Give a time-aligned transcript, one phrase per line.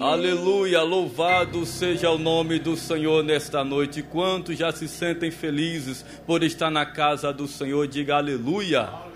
[0.00, 4.00] Aleluia, louvado seja o nome do Senhor nesta noite.
[4.00, 7.88] Quantos já se sentem felizes por estar na casa do Senhor?
[7.88, 9.07] Diga aleluia.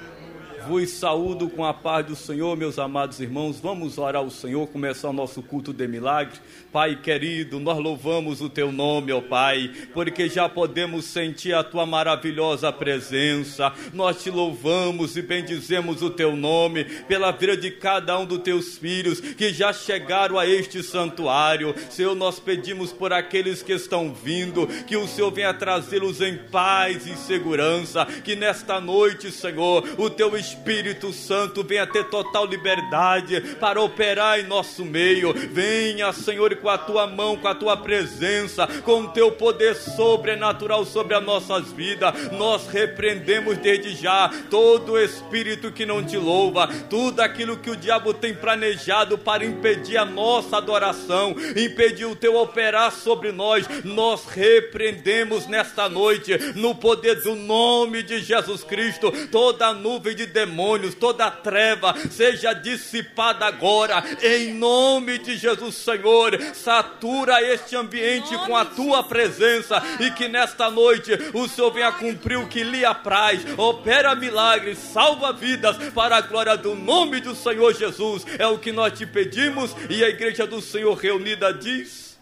[0.67, 3.59] Vos saúdo com a paz do Senhor, meus amados irmãos.
[3.59, 6.40] Vamos orar ao Senhor, começar o nosso culto de milagres.
[6.71, 11.85] Pai querido, nós louvamos o teu nome, ó Pai, porque já podemos sentir a tua
[11.85, 13.72] maravilhosa presença.
[13.92, 18.79] Nós te louvamos e bendizemos o teu nome pela vida de cada um dos teus
[18.79, 21.74] filhos que já chegaram a este santuário.
[21.91, 27.06] Senhor, nós pedimos por aqueles que estão vindo, que o Senhor venha trazê-los em paz
[27.06, 33.41] e segurança, que nesta noite, Senhor, o teu Espírito Espírito Santo venha ter total liberdade
[33.59, 35.33] para operar em nosso meio.
[35.33, 40.84] Venha, Senhor, com a tua mão, com a tua presença, com o teu poder sobrenatural
[40.84, 42.30] sobre as nossas vidas.
[42.33, 48.12] Nós repreendemos desde já todo espírito que não te louva, tudo aquilo que o diabo
[48.12, 53.66] tem planejado para impedir a nossa adoração, impedir o teu operar sobre nós.
[53.84, 60.94] Nós repreendemos nesta noite, no poder do nome de Jesus Cristo, toda nuvem de demônios,
[60.94, 66.38] toda treva seja dissipada agora, em nome de Jesus, Senhor.
[66.52, 72.38] Satura este ambiente com a tua presença e que nesta noite o Senhor venha cumprir
[72.38, 77.72] o que lhe apraz, opera milagres, salva vidas para a glória do nome do Senhor
[77.74, 78.26] Jesus.
[78.38, 82.18] É o que nós te pedimos e a igreja do Senhor reunida diz.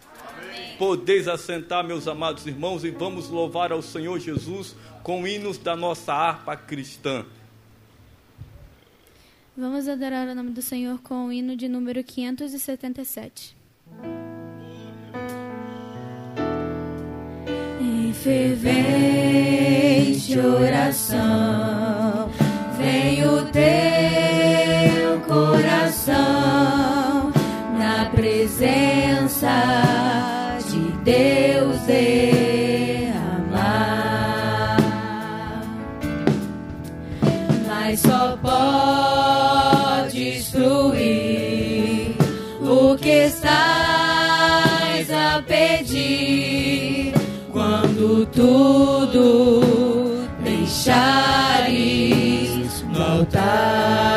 [0.77, 6.13] Podeis assentar, meus amados irmãos, e vamos louvar ao Senhor Jesus com hinos da nossa
[6.13, 7.25] harpa cristã.
[9.55, 13.53] Vamos adorar o nome do Senhor com o hino de número 577.
[17.81, 18.79] Em fervente
[20.39, 22.29] oração,
[22.77, 26.13] vem o teu coração
[27.77, 29.49] na presença
[30.69, 31.89] de Deus
[48.41, 49.65] tudo
[50.43, 51.71] deixares
[52.91, 54.10] no altar.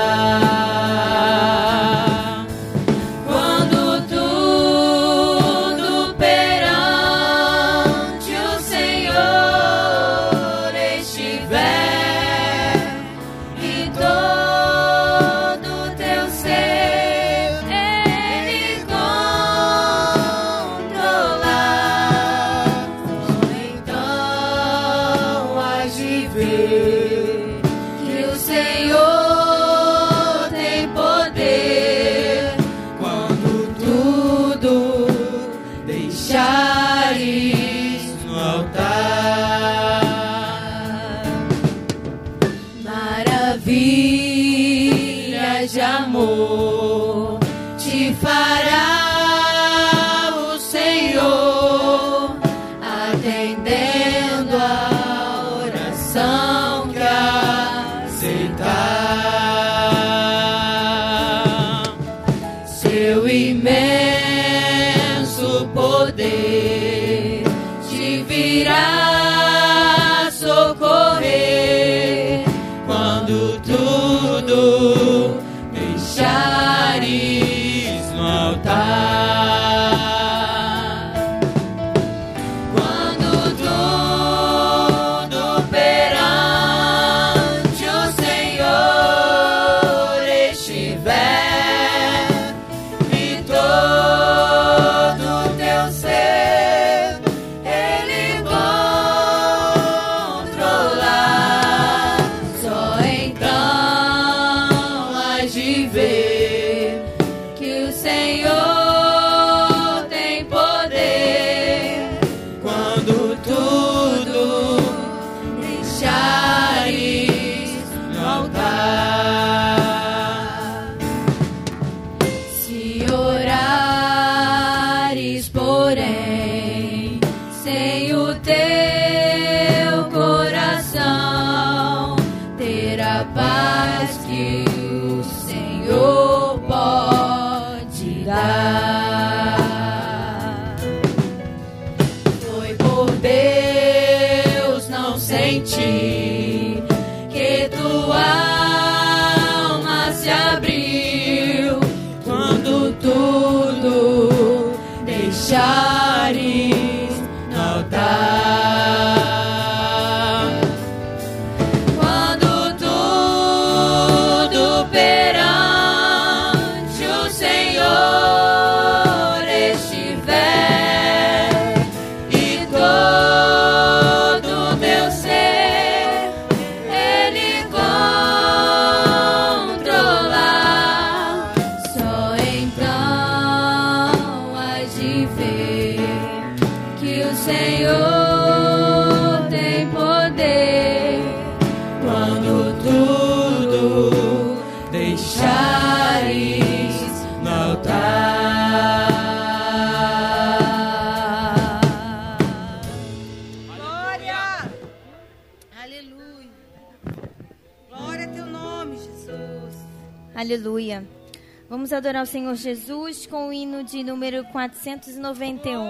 [211.96, 215.84] Adorar o Senhor Jesus com o hino de número 491.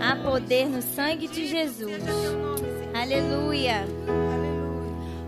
[0.00, 2.02] Há poder no sangue de Jesus.
[2.94, 3.84] Aleluia.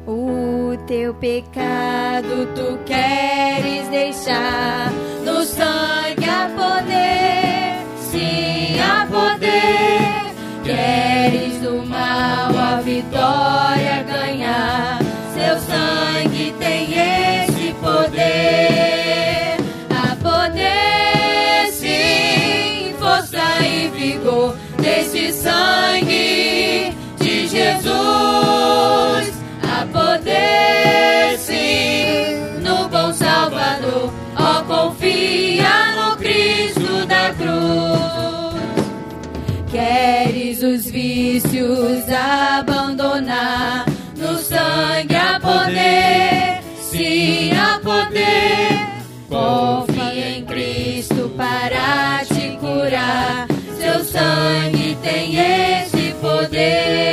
[0.06, 4.90] O teu pecado tu queres deixar.
[5.24, 10.32] No sangue há poder, sim, há poder.
[10.64, 13.91] Queres do mal a vitória
[40.74, 43.84] os vícios abandonar?
[44.16, 48.88] No sangue há poder, sim, há poder.
[49.28, 53.46] Confie em Cristo para te curar.
[53.76, 57.11] Seu sangue tem esse poder.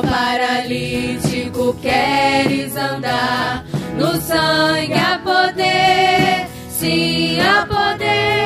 [0.00, 3.64] Paralítico, queres andar
[3.98, 8.42] no sangue há poder, sim, há poder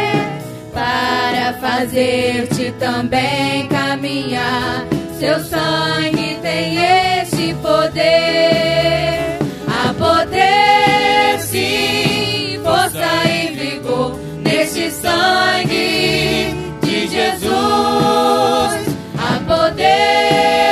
[0.72, 4.84] para fazer-te também caminhar.
[5.19, 9.38] Seu sangue tem esse poder.
[9.66, 17.50] Há poder, sim, força e vigor neste sangue de Jesus.
[19.19, 20.65] Há poder,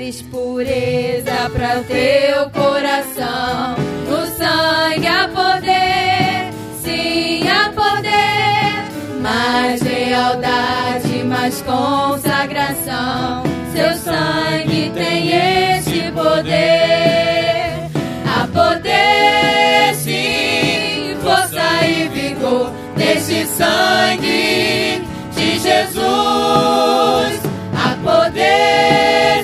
[0.00, 3.76] Queres pureza para teu coração?
[4.08, 6.50] No sangue há poder,
[6.82, 9.20] sim, há poder.
[9.20, 13.42] Mais lealdade, mais consagração.
[13.74, 17.90] Seu sangue tem esse poder.
[18.24, 25.02] Há poder, sim, força e vigor neste sangue
[25.36, 27.40] de Jesus.
[27.76, 29.39] Há poder,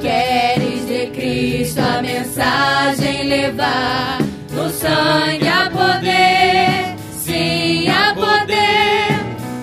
[0.00, 4.18] Queres de Cristo a mensagem levar?
[4.50, 9.18] No sangue há poder, sim, há poder.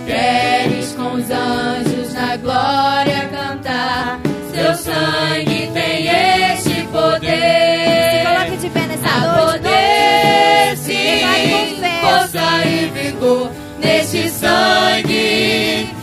[0.06, 4.20] Queres com os anjos na glória cantar?
[4.54, 8.12] Seu sangue tem este poder.
[8.12, 9.60] Se coloque de pé nessa há noite.
[9.60, 15.99] poder, sim, força e vigor neste sangue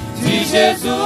[0.57, 0.97] Jesus.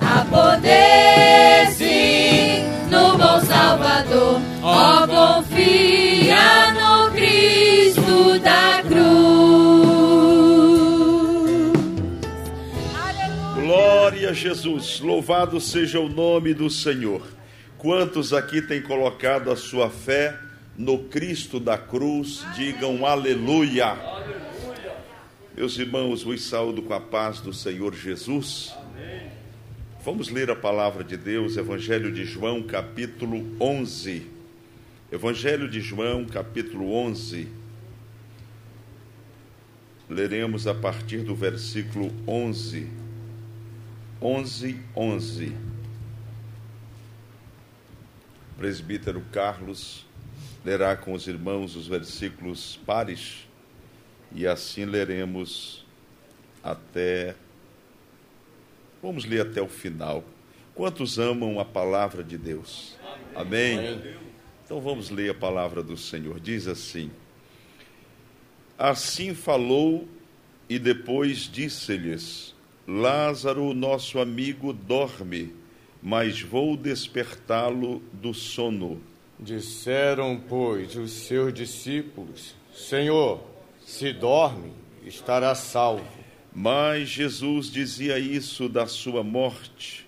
[0.00, 4.40] Há poder, sim, no bom Salvador.
[4.62, 8.96] Ó, oh, confia no Cristo da cruz.
[13.54, 17.22] Glória a Jesus, louvado seja o nome do Senhor.
[17.78, 20.36] Quantos aqui têm colocado a sua fé
[20.76, 23.96] no Cristo da cruz, digam aleluia.
[25.56, 28.74] Meus irmãos, vos saúdo com a paz do Senhor Jesus.
[30.04, 34.30] Vamos ler a palavra de Deus, Evangelho de João, capítulo 11.
[35.10, 37.48] Evangelho de João, capítulo 11.
[40.10, 42.90] Leremos a partir do versículo 11.
[44.20, 45.52] 11, 11.
[48.58, 50.04] Presbítero Carlos
[50.62, 53.45] lerá com os irmãos os versículos pares
[54.32, 55.84] e assim leremos
[56.62, 57.34] até.
[59.02, 60.24] Vamos ler até o final.
[60.74, 62.96] Quantos amam a palavra de Deus?
[63.34, 63.78] Amém?
[63.78, 64.16] Amém.
[64.64, 66.40] Então vamos ler a palavra do Senhor.
[66.40, 67.10] Diz assim:
[68.78, 70.06] Assim falou
[70.68, 72.54] e depois disse-lhes:
[72.86, 75.54] Lázaro, nosso amigo, dorme,
[76.02, 79.00] mas vou despertá-lo do sono.
[79.38, 83.55] Disseram, pois, os seus discípulos: Senhor,
[83.86, 84.72] se dorme,
[85.04, 86.04] estará salvo.
[86.52, 90.04] Mas Jesus dizia isso da sua morte.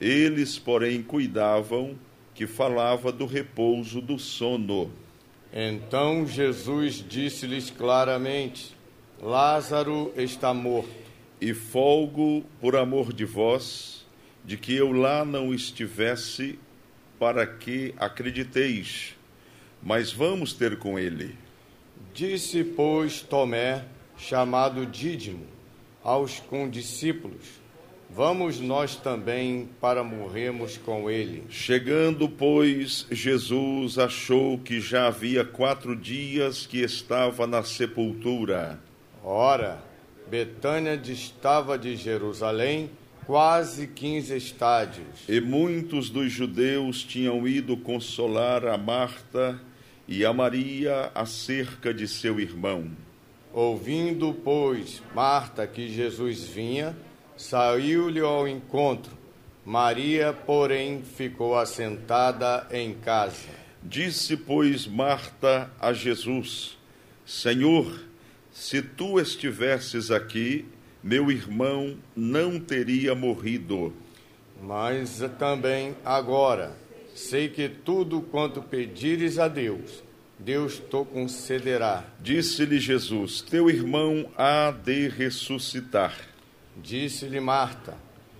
[0.00, 1.98] Eles, porém, cuidavam
[2.32, 4.92] que falava do repouso do sono.
[5.52, 8.76] Então Jesus disse-lhes claramente:
[9.20, 11.08] Lázaro está morto.
[11.40, 14.06] E folgo por amor de vós,
[14.44, 16.56] de que eu lá não estivesse,
[17.18, 19.16] para que acrediteis.
[19.82, 21.47] Mas vamos ter com ele.
[22.14, 23.84] Disse, pois, Tomé,
[24.16, 25.46] chamado Dídimo,
[26.02, 27.44] aos condiscípulos:
[28.10, 31.44] Vamos nós também para morrermos com ele.
[31.50, 38.80] Chegando, pois, Jesus achou que já havia quatro dias que estava na sepultura.
[39.22, 39.82] Ora,
[40.28, 42.90] Betânia distava de Jerusalém
[43.26, 45.28] quase quinze estádios.
[45.28, 49.60] E muitos dos judeus tinham ido consolar a Marta
[50.08, 52.90] e a Maria acerca de seu irmão.
[53.52, 56.96] Ouvindo, pois, Marta que Jesus vinha,
[57.36, 59.16] saiu-lhe ao encontro.
[59.64, 63.50] Maria, porém, ficou assentada em casa.
[63.82, 66.78] Disse, pois, Marta a Jesus:
[67.26, 68.00] Senhor,
[68.50, 70.64] se tu estivesses aqui,
[71.02, 73.92] meu irmão não teria morrido.
[74.62, 76.74] Mas também agora
[77.18, 80.04] sei que tudo quanto pedires a Deus,
[80.38, 82.04] Deus te concederá.
[82.22, 86.16] Disse-lhe Jesus: Teu irmão há de ressuscitar.
[86.76, 87.96] Disse-lhe Marta: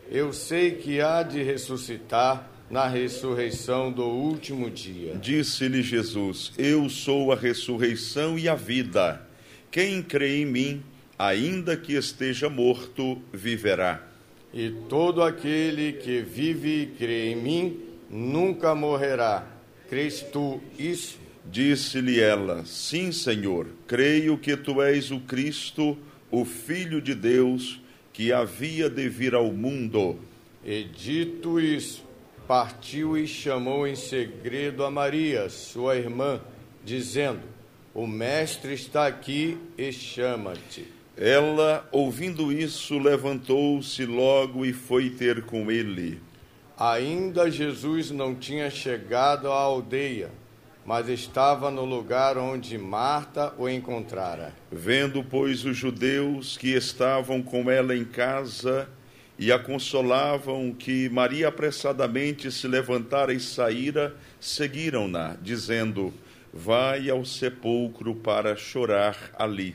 [0.08, 5.16] Eu sei que há de ressuscitar na ressurreição do último dia.
[5.16, 9.26] Disse-lhe Jesus: Eu sou a ressurreição e a vida.
[9.72, 10.82] Quem crê em mim,
[11.18, 14.06] ainda que esteja morto, viverá.
[14.54, 19.46] E todo aquele que vive e crê em mim nunca morrerá.
[19.88, 21.18] Crês tu isso?
[21.50, 25.96] Disse-lhe ela: Sim, Senhor, creio que tu és o Cristo,
[26.30, 27.80] o Filho de Deus,
[28.12, 30.18] que havia de vir ao mundo.
[30.64, 32.04] E dito isso,
[32.46, 36.40] partiu e chamou em segredo a Maria, sua irmã,
[36.84, 37.40] dizendo:
[37.94, 40.86] O Mestre está aqui e chama-te.
[41.16, 46.20] Ela, ouvindo isso, levantou-se logo e foi ter com ele.
[46.78, 50.30] Ainda Jesus não tinha chegado à aldeia,
[50.86, 54.54] mas estava no lugar onde Marta o encontrara.
[54.70, 58.88] Vendo, pois, os judeus que estavam com ela em casa
[59.36, 66.14] e a consolavam que Maria apressadamente se levantara e saíra, seguiram-na, dizendo:
[66.54, 69.74] Vai ao sepulcro para chorar ali.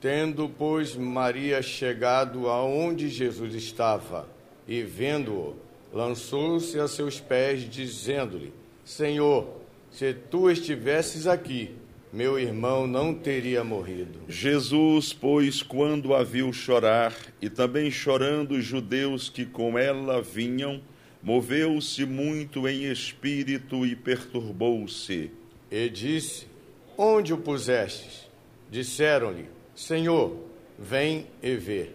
[0.00, 4.28] Tendo, pois, Maria chegado aonde Jesus estava
[4.68, 5.56] e vendo-o,
[5.92, 8.52] lançou-se a seus pés, dizendo-lhe:
[8.84, 11.70] Senhor, se tu estivesses aqui,
[12.12, 14.20] meu irmão não teria morrido.
[14.28, 20.82] Jesus, pois, quando a viu chorar, e também chorando os judeus que com ela vinham,
[21.22, 25.30] moveu-se muito em espírito e perturbou-se.
[25.70, 26.46] E disse:
[26.98, 28.28] Onde o pusestes?
[28.70, 30.36] Disseram-lhe: Senhor,
[30.78, 31.90] vem e vê.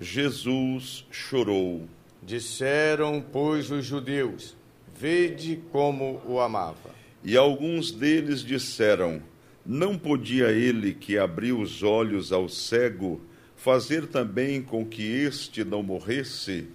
[0.00, 1.88] Jesus chorou.
[2.28, 4.54] Disseram, pois, os judeus:
[4.94, 6.90] Vede como o amava.
[7.24, 9.22] E alguns deles disseram:
[9.64, 13.18] Não podia ele que abriu os olhos ao cego
[13.56, 16.68] fazer também com que este não morresse?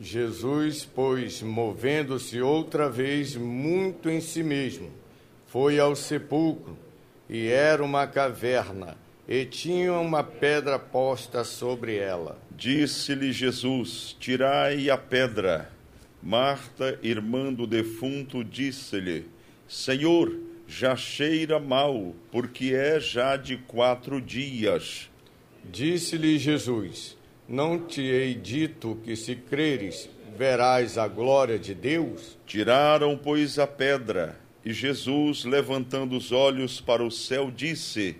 [0.00, 4.90] Jesus, pois, movendo-se outra vez muito em si mesmo,
[5.46, 6.74] foi ao sepulcro,
[7.28, 8.96] e era uma caverna
[9.28, 12.45] e tinha uma pedra posta sobre ela.
[12.56, 15.70] Disse-lhe Jesus: Tirai a pedra.
[16.22, 19.26] Marta, irmã do defunto, disse-lhe:
[19.68, 20.34] Senhor,
[20.66, 25.10] já cheira mal, porque é já de quatro dias.
[25.70, 32.38] Disse-lhe Jesus: Não te hei dito que se creres, verás a glória de Deus?
[32.46, 38.16] Tiraram, pois, a pedra, e Jesus, levantando os olhos para o céu, disse: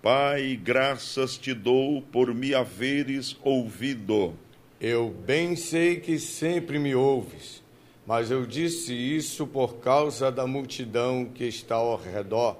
[0.00, 4.32] Pai, graças te dou por me haveres ouvido.
[4.80, 7.64] Eu bem sei que sempre me ouves,
[8.06, 12.56] Mas eu disse isso por causa da multidão que está ao redor,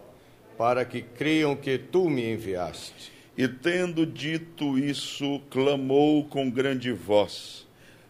[0.59, 3.13] para que creiam que tu me enviaste.
[3.37, 7.67] E tendo dito isso, clamou com grande voz: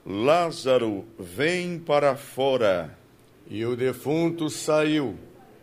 [0.07, 2.99] Lázaro, vem para fora.
[3.47, 5.17] E o defunto saiu,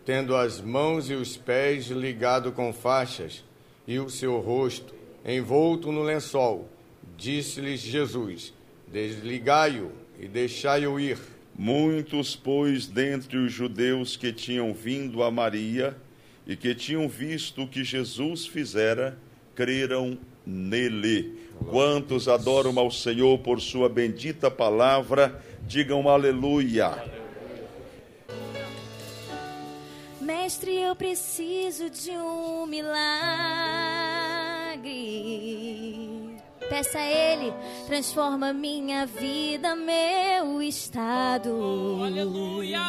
[0.04, 3.44] tendo as mãos e os pés ligados com faixas,
[3.86, 6.68] e o seu rosto envolto no lençol.
[7.16, 8.52] Disse-lhes Jesus:
[8.86, 11.18] Desligai-o e deixai-o ir.
[11.58, 15.96] Muitos, pois, dentre os judeus que tinham vindo a Maria
[16.46, 19.18] e que tinham visto o que Jesus fizera,
[19.54, 21.38] creram nele.
[21.70, 27.25] Quantos adoram ao Senhor por sua bendita palavra, digam aleluia.
[30.26, 32.90] Mestre, eu preciso de um milagre.
[36.68, 37.54] Peça a Ele,
[37.86, 42.02] transforma minha vida, meu estado.
[42.04, 42.80] Aleluia.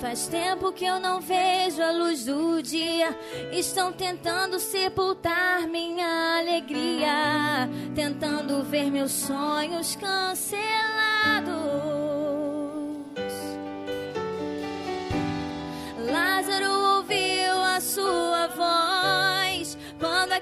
[0.00, 3.16] Faz tempo que eu não vejo a luz do dia.
[3.52, 10.60] Estão tentando sepultar minha alegria, tentando ver meus sonhos cancelados.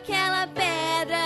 [0.09, 1.19] Aquela pedra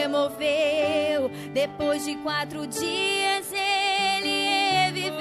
[0.00, 1.30] removeu.
[1.52, 4.48] Depois de quatro dias ele
[4.86, 5.20] reviveu.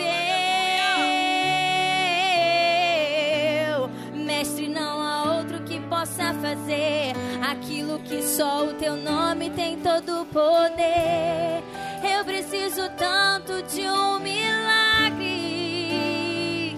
[4.13, 10.21] Mestre, não há outro que possa fazer aquilo que só o teu nome tem todo
[10.21, 11.61] o poder.
[12.01, 15.59] Eu preciso tanto de um milagre.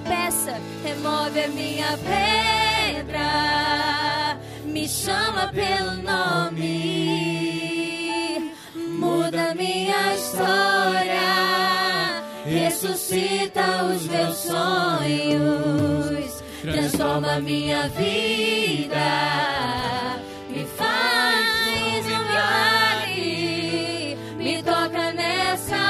[0.07, 3.19] Peça, remove a minha pedra,
[5.01, 6.61] chama pelo nome,
[8.99, 22.21] muda minha história, ressuscita os meus sonhos, transforma minha vida, me faz um
[24.37, 25.81] me toca nessa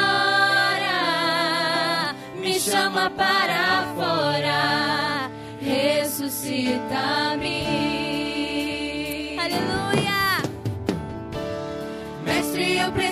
[0.85, 7.70] hora, me chama para fora, ressuscita-me.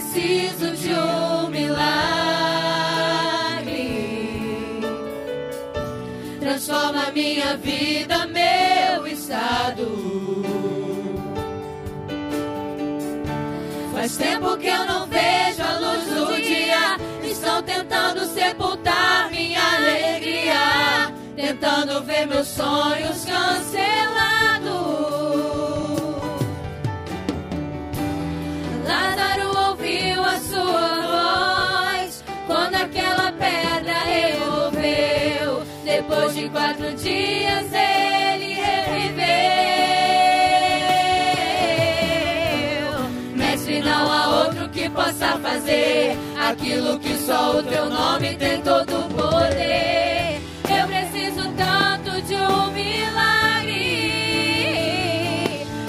[0.10, 2.10] Preciso de um milagre.
[6.40, 10.44] Transforma minha vida, meu estado.
[13.94, 16.98] Faz tempo que eu não vejo a luz do dia.
[17.24, 21.14] Estão tentando sepultar minha alegria.
[21.36, 24.49] Tentando ver meus sonhos cancelados.
[36.00, 39.20] Depois de quatro dias ele reviveu.
[43.36, 48.98] Mestre, não há outro que possa fazer aquilo que só o teu nome tem todo
[48.98, 50.40] o poder.
[50.70, 53.76] Eu preciso tanto de um milagre.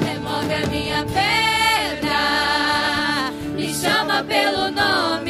[0.05, 2.19] Remove a minha pedra,
[3.55, 5.30] me chama pelo nome,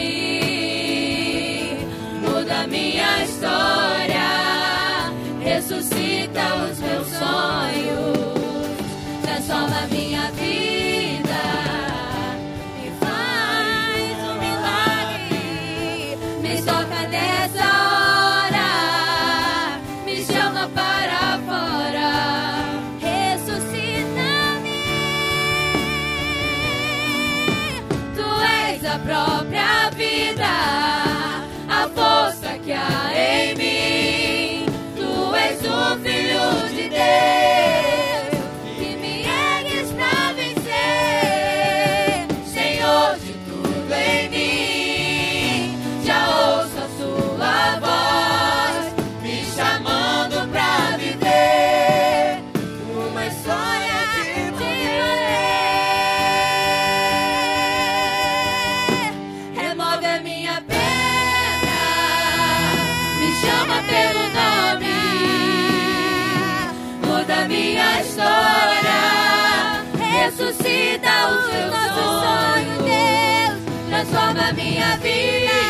[70.50, 73.54] ressuscita os meus sonhos, Deus,
[73.88, 75.60] transforma minha vida.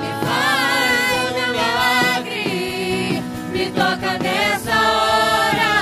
[0.00, 3.22] Me faz um milagre,
[3.52, 5.74] me toca nessa hora,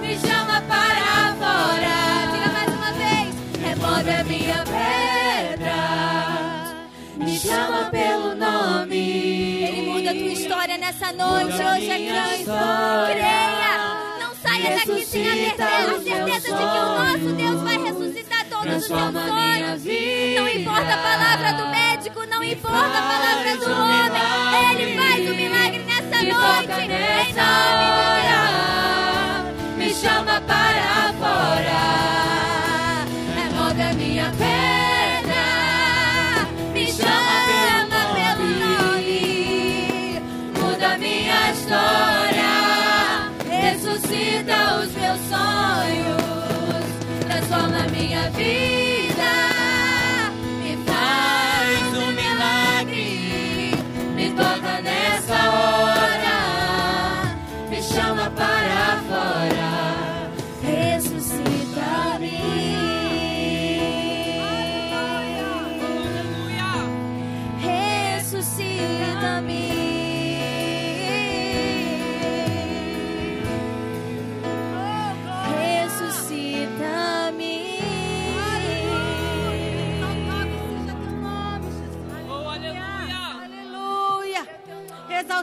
[0.00, 1.96] me chama para fora.
[2.32, 4.64] Diga mais uma vez, remove a minha
[5.56, 5.78] pedra,
[7.16, 9.62] me chama pelo nome.
[9.62, 12.52] Ele muda a tua história nessa noite, hoje é Cristo,
[13.12, 14.07] Creia.
[14.58, 18.76] Saia daqui sem a certeza, a certeza de que o nosso Deus vai ressuscitar todos
[18.76, 19.84] os seus sonhos.
[20.36, 23.98] Não importa a palavra do médico, não importa a palavra do homem.
[24.72, 26.26] Ele faz o milagre nessa noite.
[26.26, 26.98] Em nome de Deus.
[29.76, 30.87] Me chama para
[47.78, 48.87] Transforma minha vida.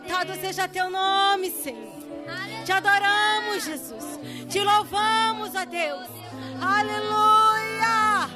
[0.06, 1.96] Exaltado seja teu nome, Senhor.
[2.64, 4.20] Te adoramos, Jesus.
[4.48, 6.08] Te louvamos, ó Deus.
[6.62, 8.30] Aleluia.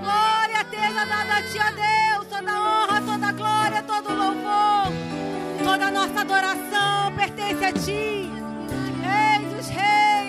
[0.00, 2.28] Glória seja dada a ti, ó Deus.
[2.28, 4.92] Toda honra, toda glória, todo louvor.
[5.64, 8.30] Toda nossa adoração pertence a ti.
[9.02, 10.19] Rei dos reis.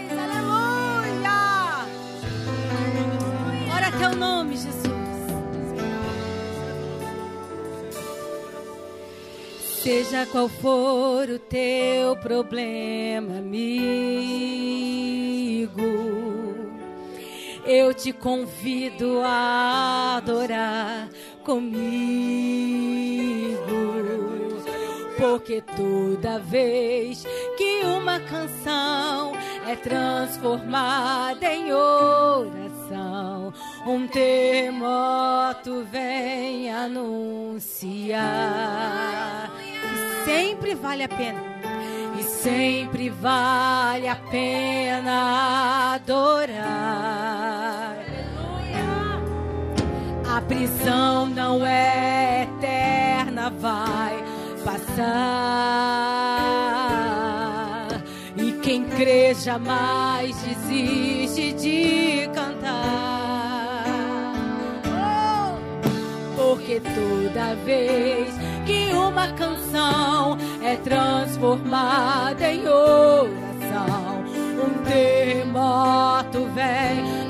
[9.83, 13.71] Seja qual for o teu problema, amigo,
[17.65, 21.09] eu te convido a adorar
[21.43, 21.81] comigo,
[25.17, 27.25] porque toda vez
[27.57, 29.31] que uma canção
[29.67, 33.51] é transformada em oração,
[33.87, 37.71] um terremoto vem anunciar
[40.25, 41.41] sempre vale a pena.
[42.19, 46.91] E sempre vale a pena adorar.
[50.33, 54.23] A prisão não é eterna, vai
[54.63, 55.11] passar.
[58.37, 63.83] E quem crê jamais desiste de cantar.
[66.37, 68.40] Porque toda vez
[68.71, 74.23] que uma canção é transformada em oração,
[74.63, 77.20] um terremoto vem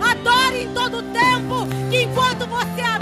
[0.00, 2.99] Adore em todo tempo, que enquanto você adora,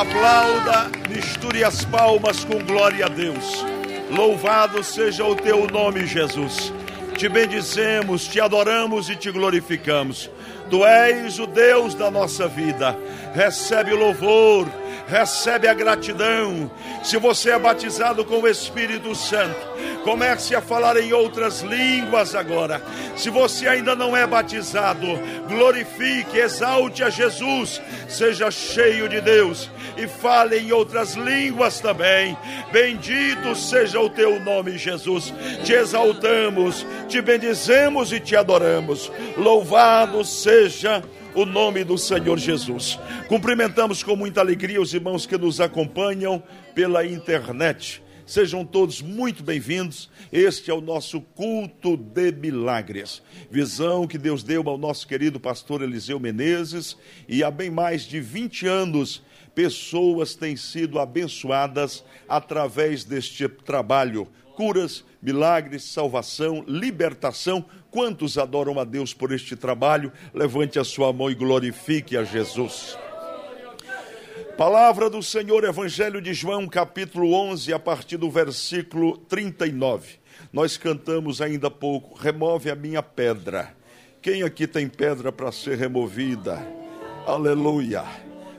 [0.00, 3.62] Aplauda, misture as palmas com glória a Deus.
[4.10, 6.72] Louvado seja o teu nome, Jesus.
[7.18, 10.30] Te bendizemos, te adoramos e te glorificamos.
[10.70, 12.96] Tu és o Deus da nossa vida.
[13.34, 14.66] Recebe o louvor,
[15.06, 16.70] recebe a gratidão.
[17.04, 19.60] Se você é batizado com o Espírito Santo,
[20.04, 22.82] comece a falar em outras línguas agora.
[23.16, 25.06] Se você ainda não é batizado,
[25.48, 32.36] glorifique, exalte a Jesus, seja cheio de Deus e fale em outras línguas também.
[32.72, 35.32] Bendito seja o teu nome, Jesus.
[35.64, 39.10] Te exaltamos, te bendizemos e te adoramos.
[39.36, 41.02] Louvado seja
[41.34, 42.98] o nome do Senhor Jesus.
[43.28, 46.42] Cumprimentamos com muita alegria os irmãos que nos acompanham
[46.74, 48.02] pela internet.
[48.30, 50.08] Sejam todos muito bem-vindos.
[50.30, 53.20] Este é o nosso culto de milagres.
[53.50, 56.96] Visão que Deus deu ao nosso querido pastor Eliseu Menezes
[57.28, 59.20] e há bem mais de 20 anos
[59.52, 64.28] pessoas têm sido abençoadas através deste trabalho.
[64.54, 67.64] Curas, milagres, salvação, libertação.
[67.90, 70.12] Quantos adoram a Deus por este trabalho?
[70.32, 72.96] Levante a sua mão e glorifique a Jesus.
[74.60, 80.18] Palavra do Senhor, Evangelho de João, capítulo 11, a partir do versículo 39.
[80.52, 83.74] Nós cantamos ainda há pouco: remove a minha pedra.
[84.20, 86.58] Quem aqui tem pedra para ser removida?
[87.26, 88.04] Aleluia.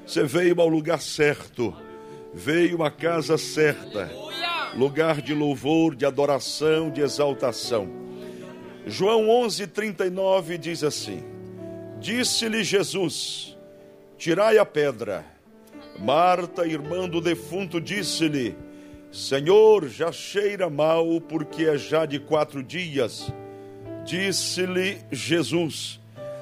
[0.04, 1.72] Você veio ao lugar certo,
[2.34, 4.10] veio à casa certa,
[4.74, 7.88] lugar de louvor, de adoração, de exaltação.
[8.88, 11.24] João 11, 39 diz assim:
[12.00, 13.56] Disse-lhe Jesus:
[14.18, 15.31] Tirai a pedra.
[16.00, 18.56] Marta, irmã do defunto, disse-lhe:
[19.12, 23.32] Senhor, já cheira mal, porque é já de quatro dias.
[24.06, 26.00] Disse-lhe Jesus: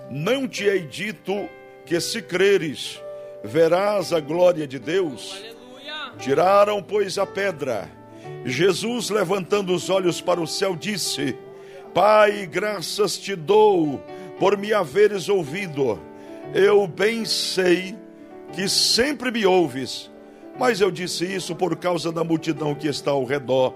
[0.09, 1.49] Não te hei dito
[1.85, 3.01] que se creres,
[3.43, 5.43] verás a glória de Deus.
[6.19, 7.89] Tiraram, pois, a pedra.
[8.45, 11.35] Jesus, levantando os olhos para o céu, disse:
[11.93, 14.01] Pai, graças te dou
[14.39, 15.99] por me haveres ouvido.
[16.53, 17.95] Eu bem sei
[18.53, 20.09] que sempre me ouves,
[20.57, 23.73] mas eu disse isso por causa da multidão que está ao redor,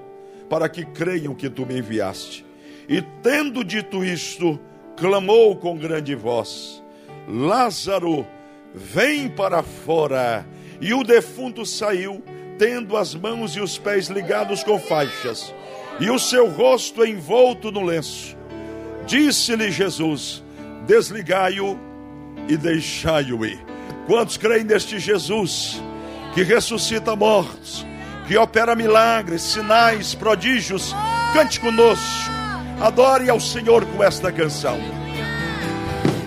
[0.50, 2.46] para que creiam que tu me enviaste.
[2.88, 4.60] E tendo dito isto,
[4.98, 6.84] clamou com grande voz:
[7.28, 8.28] Lázaro,
[8.74, 10.46] vem para fora.
[10.82, 12.22] E o defunto saiu,
[12.58, 15.54] tendo as mãos e os pés ligados com faixas,
[16.00, 18.36] e o seu rosto envolto no lenço.
[19.06, 20.44] Disse-lhe Jesus:
[20.86, 21.80] Desligai-o
[22.50, 23.73] e deixai-o ir.
[24.06, 25.82] Quantos creem neste Jesus
[26.34, 27.86] que ressuscita mortos,
[28.28, 30.94] que opera milagres, sinais, prodígios?
[31.34, 32.32] Cante conosco,
[32.82, 34.78] adore ao Senhor com esta canção.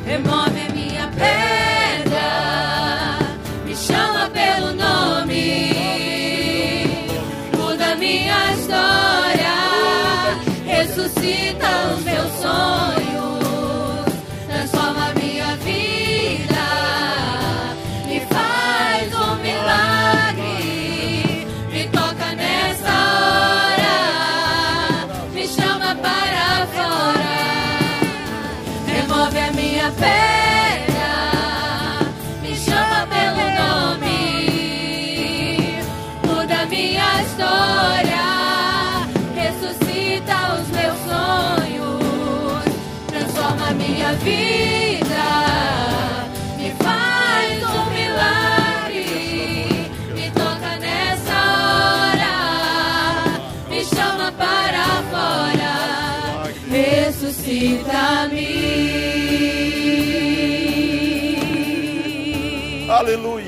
[0.07, 1.56] Remove minha pedra,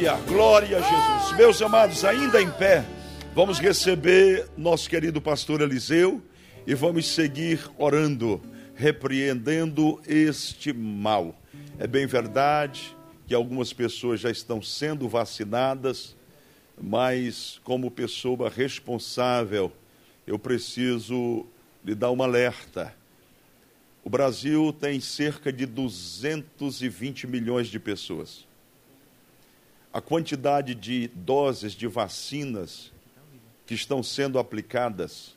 [0.09, 1.37] Aleluia, glória a Jesus.
[1.37, 2.83] Meus amados, ainda em pé,
[3.35, 6.23] vamos receber nosso querido pastor Eliseu
[6.66, 8.40] e vamos seguir orando,
[8.75, 11.38] repreendendo este mal.
[11.79, 16.16] É bem verdade que algumas pessoas já estão sendo vacinadas,
[16.81, 19.71] mas como pessoa responsável,
[20.27, 21.44] eu preciso
[21.85, 22.94] lhe dar um alerta.
[24.03, 28.48] O Brasil tem cerca de 220 milhões de pessoas
[29.92, 32.92] a quantidade de doses de vacinas
[33.66, 35.37] que estão sendo aplicadas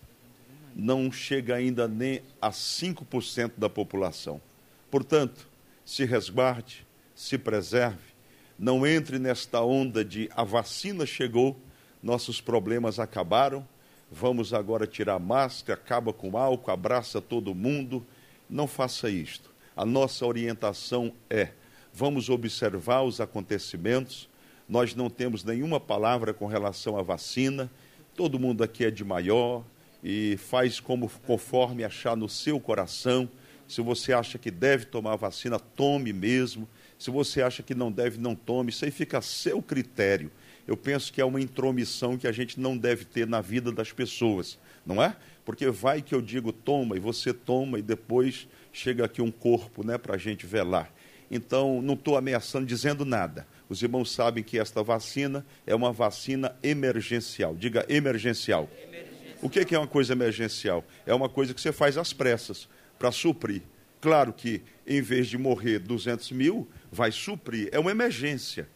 [0.75, 4.41] não chega ainda nem a 5% da população.
[4.89, 5.47] Portanto,
[5.85, 6.85] se resguarde,
[7.15, 8.11] se preserve,
[8.57, 11.57] não entre nesta onda de a vacina chegou,
[12.01, 13.67] nossos problemas acabaram,
[14.11, 18.05] vamos agora tirar máscara, acaba com álcool, abraça todo mundo.
[18.49, 19.51] Não faça isto.
[19.75, 21.49] A nossa orientação é:
[21.93, 24.29] vamos observar os acontecimentos,
[24.71, 27.69] nós não temos nenhuma palavra com relação à vacina.
[28.15, 29.65] Todo mundo aqui é de maior
[30.01, 33.27] e faz como conforme achar no seu coração.
[33.67, 36.69] Se você acha que deve tomar vacina, tome mesmo.
[36.97, 38.69] Se você acha que não deve, não tome.
[38.69, 40.31] Isso aí fica a seu critério.
[40.65, 43.91] Eu penso que é uma intromissão que a gente não deve ter na vida das
[43.91, 45.17] pessoas, não é?
[45.43, 49.85] Porque vai que eu digo toma e você toma e depois chega aqui um corpo
[49.85, 50.89] né, para a gente velar.
[51.31, 53.47] Então, não estou ameaçando, dizendo nada.
[53.69, 57.55] Os irmãos sabem que esta vacina é uma vacina emergencial.
[57.55, 58.69] Diga emergencial.
[58.83, 59.39] emergencial.
[59.41, 60.83] O que é uma coisa emergencial?
[61.05, 62.67] É uma coisa que você faz às pressas,
[62.99, 63.61] para suprir.
[64.01, 67.69] Claro que, em vez de morrer 200 mil, vai suprir.
[67.71, 68.67] É uma emergência,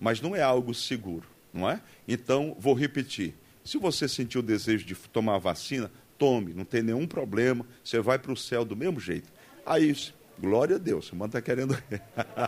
[0.00, 1.80] mas não é algo seguro, não é?
[2.08, 3.34] Então, vou repetir.
[3.64, 8.00] Se você sentiu o desejo de tomar a vacina, tome, não tem nenhum problema, você
[8.00, 9.32] vai para o céu do mesmo jeito.
[9.64, 9.94] Aí,
[10.38, 11.76] Glória a Deus, o irmão está querendo.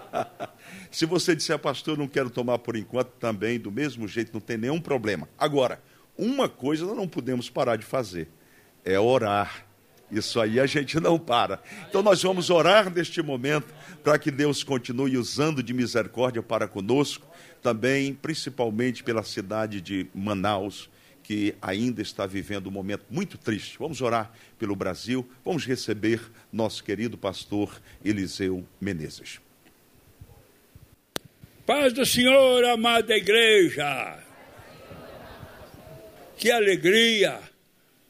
[0.90, 4.56] Se você disser, pastor, não quero tomar por enquanto, também, do mesmo jeito, não tem
[4.56, 5.28] nenhum problema.
[5.38, 5.80] Agora,
[6.18, 8.28] uma coisa nós não podemos parar de fazer:
[8.84, 9.66] é orar.
[10.10, 11.60] Isso aí a gente não para.
[11.88, 17.26] Então nós vamos orar neste momento para que Deus continue usando de misericórdia para conosco,
[17.60, 20.88] também, principalmente pela cidade de Manaus
[21.26, 23.76] que ainda está vivendo um momento muito triste.
[23.80, 26.20] Vamos orar pelo Brasil, vamos receber
[26.52, 29.40] nosso querido pastor Eliseu Menezes.
[31.66, 34.22] Paz do Senhor, amada igreja.
[36.38, 37.40] Que alegria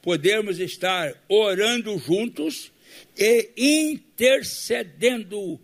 [0.02, 2.70] podermos estar orando juntos
[3.16, 5.58] e intercedendo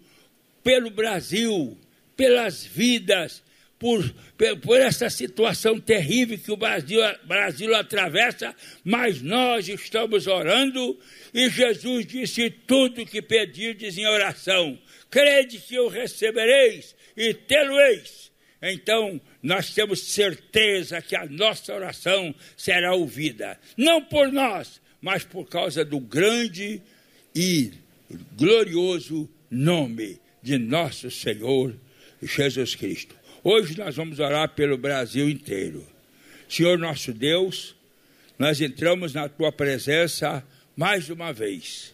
[0.64, 1.76] pelo Brasil,
[2.16, 3.42] pelas vidas
[3.82, 4.14] por,
[4.62, 8.54] por essa situação terrível que o Brasil, Brasil atravessa,
[8.84, 10.96] mas nós estamos orando
[11.34, 14.78] e Jesus disse: tudo que pedirdes em oração,
[15.10, 18.30] crede que eu recebereis e tê-lo-eis.
[18.62, 25.48] Então, nós temos certeza que a nossa oração será ouvida, não por nós, mas por
[25.48, 26.80] causa do grande
[27.34, 27.72] e
[28.36, 31.74] glorioso nome de nosso Senhor
[32.22, 33.21] Jesus Cristo.
[33.44, 35.84] Hoje nós vamos orar pelo Brasil inteiro.
[36.48, 37.74] Senhor nosso Deus,
[38.38, 41.92] nós entramos na tua presença mais uma vez,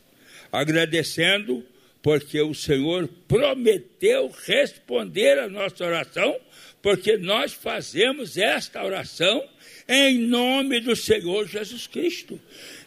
[0.53, 1.65] agradecendo
[2.03, 6.39] porque o Senhor prometeu responder a nossa oração,
[6.83, 9.43] porque nós fazemos esta oração
[9.89, 12.39] em nome do Senhor Jesus Cristo.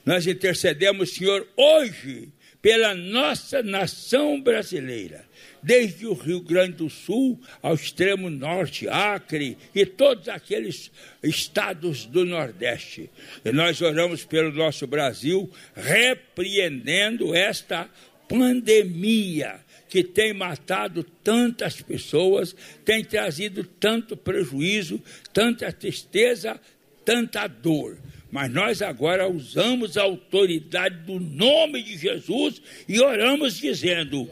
[0.06, 2.30] Nós intercedemos, Senhor, hoje
[2.62, 5.31] pela nossa nação brasileira
[5.62, 10.92] desde o Rio Grande do Sul ao extremo norte, Acre e todos aqueles
[11.22, 13.10] estados do Nordeste.
[13.44, 17.90] E nós oramos pelo nosso Brasil, repreendendo esta
[18.28, 19.60] pandemia
[19.90, 22.56] que tem matado tantas pessoas,
[22.86, 25.02] tem trazido tanto prejuízo,
[25.34, 26.58] tanta tristeza,
[27.04, 27.98] tanta dor.
[28.32, 34.30] Mas nós agora usamos a autoridade do nome de Jesus e oramos dizendo: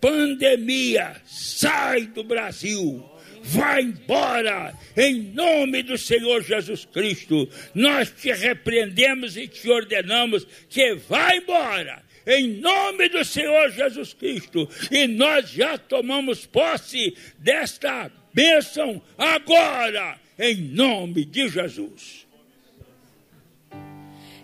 [0.00, 3.04] pandemia, sai do Brasil.
[3.42, 7.48] Vai embora, em nome do Senhor Jesus Cristo.
[7.74, 14.68] Nós te repreendemos e te ordenamos que vá embora, em nome do Senhor Jesus Cristo.
[14.90, 22.26] E nós já tomamos posse desta bênção agora, em nome de Jesus.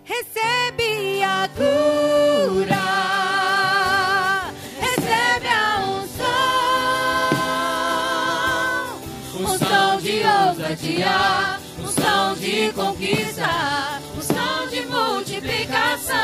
[0.03, 3.66] Recebe a cura.
[10.97, 16.15] Ousadia, unção de conquista, unção de multiplicação.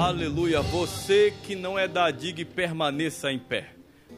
[0.00, 0.62] Aleluia.
[0.62, 3.74] Você que não é da DIG, permaneça em pé.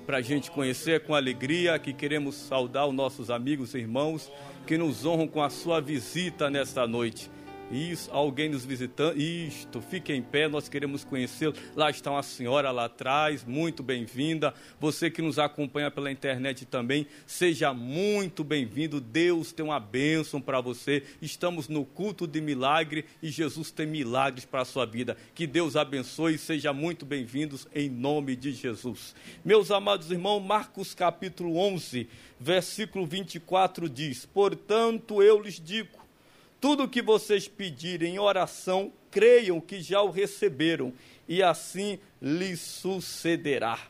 [0.06, 4.30] Para a gente conhecer com alegria, que queremos saudar os nossos amigos e irmãos
[4.64, 7.28] que nos honram com a sua visita nesta noite.
[7.72, 9.18] Isso, alguém nos visitando.
[9.18, 11.54] Isto, fique em pé, nós queremos conhecê-lo.
[11.74, 14.52] Lá está uma senhora lá atrás, muito bem-vinda.
[14.78, 19.00] Você que nos acompanha pela internet também, seja muito bem-vindo.
[19.00, 21.02] Deus tem uma bênção para você.
[21.22, 25.16] Estamos no culto de milagre e Jesus tem milagres para a sua vida.
[25.34, 29.14] Que Deus abençoe seja muito bem-vindos em nome de Jesus.
[29.42, 32.06] Meus amados irmãos, Marcos capítulo 11,
[32.38, 36.01] versículo 24 diz: Portanto, eu lhes digo
[36.62, 40.92] tudo o que vocês pedirem em oração, creiam que já o receberam,
[41.26, 43.80] e assim lhes sucederá.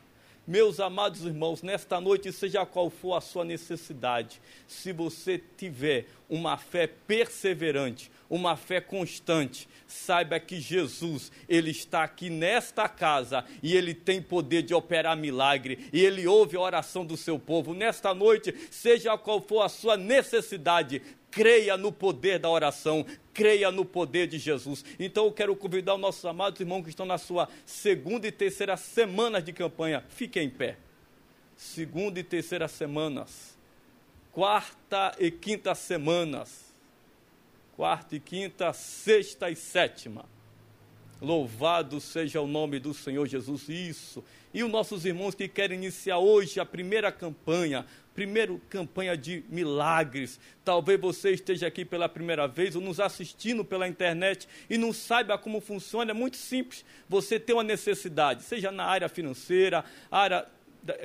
[0.45, 6.57] Meus amados irmãos, nesta noite, seja qual for a sua necessidade, se você tiver uma
[6.57, 13.93] fé perseverante, uma fé constante, saiba que Jesus, ele está aqui nesta casa e ele
[13.93, 17.75] tem poder de operar milagre e ele ouve a oração do seu povo.
[17.75, 21.01] Nesta noite, seja qual for a sua necessidade,
[21.33, 24.85] creia no poder da oração, creia no poder de Jesus.
[24.99, 28.77] Então eu quero convidar os nossos amados irmãos que estão na sua segunda e terceira
[28.77, 30.77] semanas de campanha, fiquem em pé.
[31.55, 33.57] Segunda e terceira semanas,
[34.31, 36.73] quarta e quinta semanas,
[37.75, 40.25] quarta e quinta, sexta e sétima.
[41.21, 43.69] Louvado seja o nome do Senhor Jesus.
[43.69, 44.23] Isso.
[44.53, 50.39] E os nossos irmãos que querem iniciar hoje a primeira campanha, primeira campanha de milagres.
[50.63, 55.37] Talvez você esteja aqui pela primeira vez ou nos assistindo pela internet e não saiba
[55.37, 56.11] como funciona.
[56.11, 56.85] É muito simples.
[57.09, 60.47] Você tem uma necessidade, seja na área financeira, área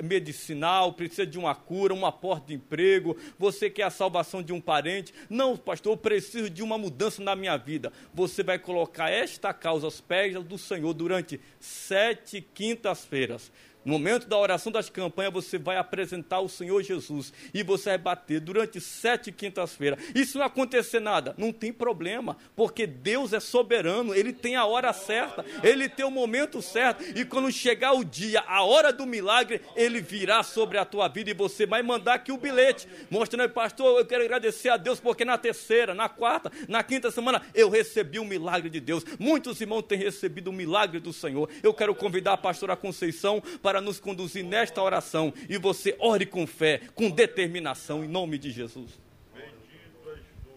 [0.03, 4.59] medicinal, precisa de uma cura, uma porta de emprego, você quer a salvação de um
[4.59, 5.13] parente.
[5.29, 7.91] Não, pastor, eu preciso de uma mudança na minha vida.
[8.13, 13.51] Você vai colocar esta causa aos pés do Senhor durante sete quintas-feiras.
[13.89, 17.97] No momento da oração das campanhas, você vai apresentar o Senhor Jesus e você vai
[17.97, 19.99] bater durante sete quintas-feiras.
[20.27, 24.93] Se não acontecer nada, não tem problema, porque Deus é soberano, Ele tem a hora
[24.93, 29.59] certa, Ele tem o momento certo, e quando chegar o dia, a hora do milagre,
[29.75, 33.97] Ele virá sobre a tua vida e você vai mandar aqui o bilhete, mostrando, pastor,
[33.97, 38.19] eu quero agradecer a Deus, porque na terceira, na quarta, na quinta semana, eu recebi
[38.19, 39.03] o milagre de Deus.
[39.17, 41.49] Muitos irmãos têm recebido o milagre do Senhor.
[41.63, 46.45] Eu quero convidar a pastora Conceição para nos conduzir nesta oração e você ore com
[46.45, 48.99] fé, com determinação, em nome de Jesus.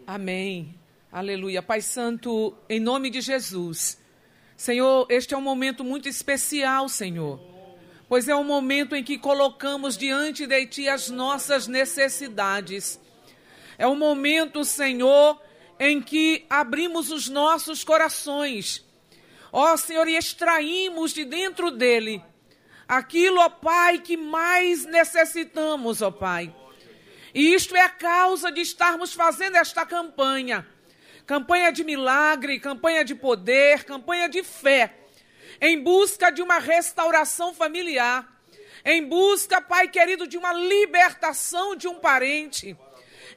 [0.07, 0.75] Amém.
[1.11, 1.62] Aleluia.
[1.62, 3.99] Pai Santo, em nome de Jesus.
[4.57, 7.41] Senhor, este é um momento muito especial, Senhor,
[8.09, 13.01] pois é um momento em que colocamos diante de Ti as nossas necessidades.
[13.77, 15.41] É um momento, Senhor,
[15.79, 18.85] em que abrimos os nossos corações.
[19.53, 22.23] Ó Senhor, e extraímos de dentro dele
[22.97, 26.55] aquilo, ó Pai, que mais necessitamos, ó Pai.
[27.34, 30.66] E isto é a causa de estarmos fazendo esta campanha.
[31.26, 34.95] Campanha de milagre, campanha de poder, campanha de fé.
[35.61, 38.28] Em busca de uma restauração familiar.
[38.84, 42.76] Em busca, Pai querido, de uma libertação de um parente.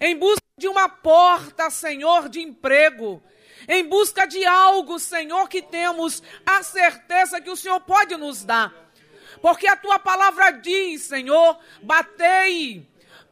[0.01, 3.23] Em busca de uma porta, Senhor, de emprego.
[3.67, 8.84] Em busca de algo, Senhor, que temos a certeza que o Senhor pode nos dar.
[9.45, 12.83] Porque a tua palavra diz, Senhor, batei,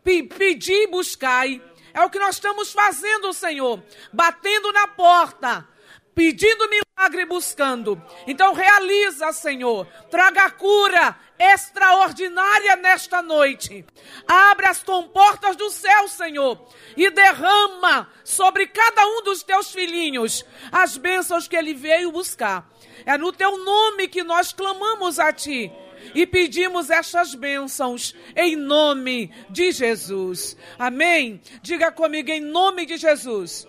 [0.04, 1.60] pedi buscai.
[1.92, 3.82] É o que nós estamos fazendo, Senhor.
[4.14, 5.68] Batendo na porta,
[6.14, 8.00] pedindo milagre buscando.
[8.28, 9.88] Então realiza, Senhor.
[10.12, 13.84] Traga cura extraordinária nesta noite.
[14.28, 16.64] Abre as comportas do céu, Senhor,
[16.96, 22.70] e derrama sobre cada um dos teus filhinhos as bênçãos que ele veio buscar.
[23.04, 25.72] É no teu nome que nós clamamos a ti
[26.14, 30.58] e pedimos estas bênçãos em nome de Jesus.
[30.78, 31.42] Amém?
[31.62, 33.68] Diga comigo em nome de Jesus.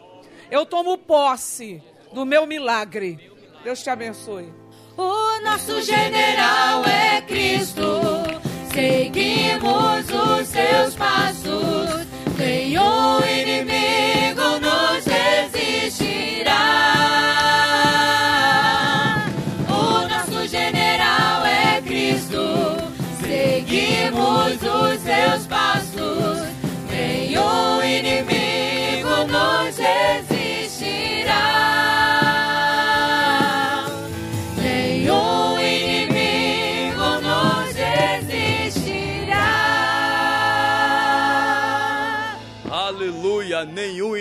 [0.51, 1.83] Eu tomo posse
[2.13, 3.31] do meu milagre.
[3.63, 4.53] Deus te abençoe.
[4.97, 7.83] O nosso general é Cristo.
[8.73, 12.07] Seguimos os seus passos.
[12.39, 15.54] Nenhum inimigo nos resistirá.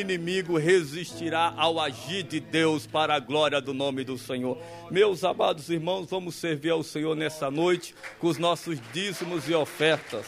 [0.04, 4.58] Inimigo resistirá ao agir de Deus para a glória do nome do Senhor.
[4.92, 10.26] Meus amados irmãos, vamos servir ao Senhor nessa noite com os nossos dízimos e ofertas.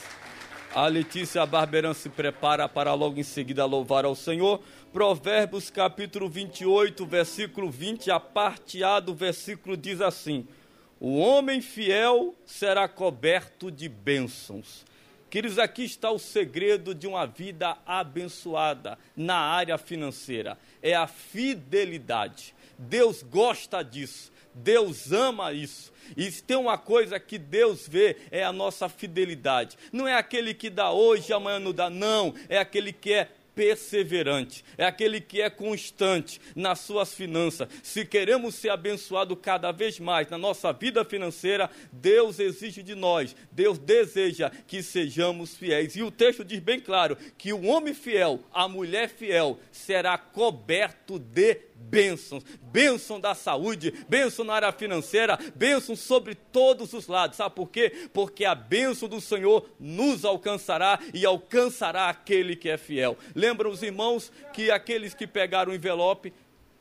[0.73, 4.61] A Letícia Barberan se prepara para logo em seguida louvar ao Senhor.
[4.93, 10.47] Provérbios capítulo 28, versículo 20, a parte A do versículo diz assim:
[10.99, 14.85] O homem fiel será coberto de bênçãos.
[15.35, 22.55] Queridos, aqui está o segredo de uma vida abençoada na área financeira: é a fidelidade.
[22.79, 25.91] Deus gosta disso, Deus ama isso.
[26.15, 29.77] E se tem uma coisa que Deus vê, é a nossa fidelidade.
[29.91, 32.33] Não é aquele que dá hoje amanhã não dá, não.
[32.47, 37.69] É aquele que é perseverante, é aquele que é constante nas suas finanças.
[37.81, 43.35] Se queremos ser abençoados cada vez mais na nossa vida financeira, Deus exige de nós,
[43.51, 45.95] Deus deseja que sejamos fiéis.
[45.95, 51.17] E o texto diz bem claro que o homem fiel, a mulher fiel, será coberto
[51.17, 51.55] de
[51.89, 57.37] bênçãos, bênção da saúde, bênção na área financeira, bênção sobre todos os lados.
[57.37, 58.09] Sabe por quê?
[58.13, 63.17] Porque a bênção do Senhor nos alcançará e alcançará aquele que é fiel.
[63.33, 66.33] Lembram os irmãos que aqueles que pegaram o envelope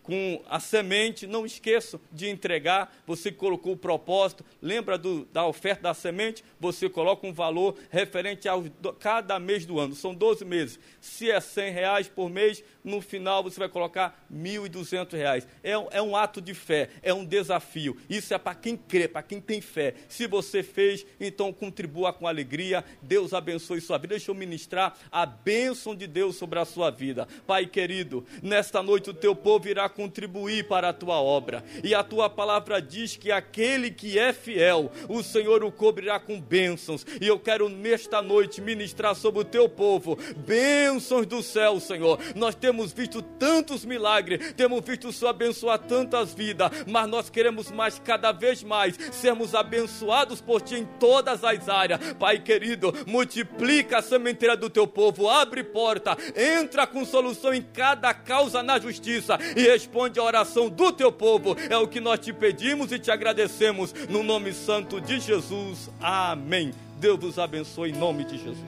[0.04, 2.94] com a semente, não esqueça de entregar.
[3.06, 6.44] Você colocou o propósito, lembra do, da oferta da semente?
[6.60, 8.52] Você coloca um valor referente a
[9.00, 9.94] cada mês do ano.
[9.94, 10.78] São 12 meses.
[11.00, 15.48] Se é 100 reais por mês, no final você vai colocar 1.200 reais.
[15.62, 17.96] É, é um ato de fé, é um desafio.
[18.08, 19.94] Isso é para quem crê, para quem tem fé.
[20.06, 22.84] Se você fez, então contribua com alegria.
[23.00, 24.14] Deus abençoe sua vida.
[24.14, 27.26] Deixa eu ministrar a bênção de Deus sobre a sua vida.
[27.46, 31.64] Pai querido, nesta noite o teu povo irá contribuir para a tua obra.
[31.82, 36.40] E a tua palavra diz que aquele que é fiel, o Senhor o cobrirá com
[36.40, 37.06] bênçãos.
[37.20, 42.18] E eu quero nesta noite ministrar sobre o teu povo bênçãos do céu, Senhor.
[42.34, 47.70] Nós temos visto tantos milagres, temos visto o Senhor abençoar tantas vidas, mas nós queremos
[47.70, 52.00] mais, cada vez mais, sermos abençoados por Ti em todas as áreas.
[52.14, 58.12] Pai querido, multiplica a sementeira do teu povo, abre porta, entra com solução em cada
[58.12, 61.54] causa na justiça e responde a oração do teu povo.
[61.68, 65.90] É o que nós te pedimos e te agradecemos no nome santo de Jesus.
[66.00, 66.72] Amém.
[66.98, 68.64] Deus vos abençoe em nome de Jesus.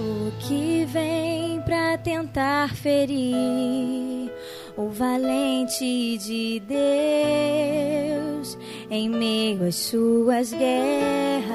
[0.00, 4.30] O que vem para tentar ferir
[4.76, 8.58] o valente de Deus
[8.90, 11.48] em meio às suas guerras?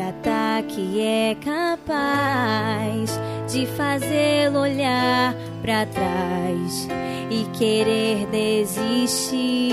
[0.00, 3.20] Ataque é capaz
[3.50, 6.88] de fazê-lo olhar para trás
[7.30, 9.72] e querer desistir.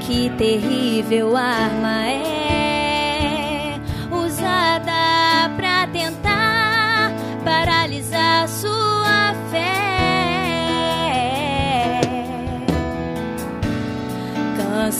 [0.00, 7.12] Que terrível arma é usada para tentar
[7.44, 8.85] paralisar sua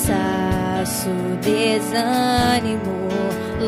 [0.07, 1.11] Cansaço,
[1.42, 3.09] desânimo,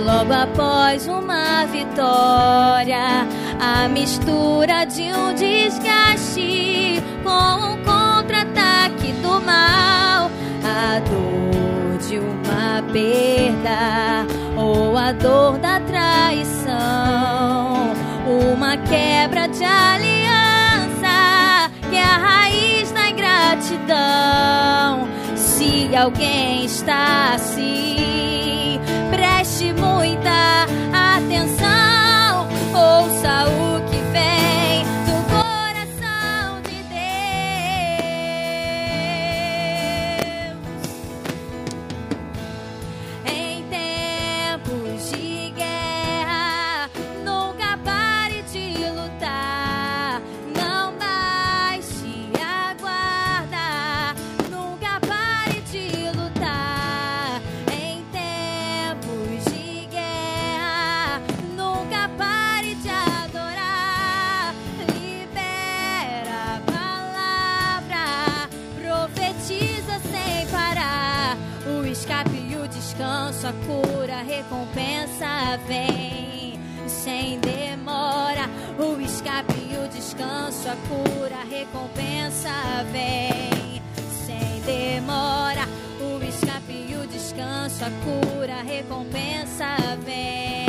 [0.05, 3.27] logo após uma vitória,
[3.59, 10.31] a mistura de um desgaste com um contra-ataque do mal,
[10.63, 14.25] a dor de uma perda
[14.57, 16.58] ou a dor da traição,
[25.99, 28.81] alguém está assim,
[29.11, 30.67] preste muita
[31.17, 31.68] atenção,
[75.19, 78.49] recompensa vem sem demora.
[78.79, 79.53] O escape
[79.85, 82.51] o descanso, a cura, a recompensa
[82.93, 83.83] vem
[84.25, 85.67] sem demora.
[86.01, 90.68] O escape o descanso, a cura, a recompensa vem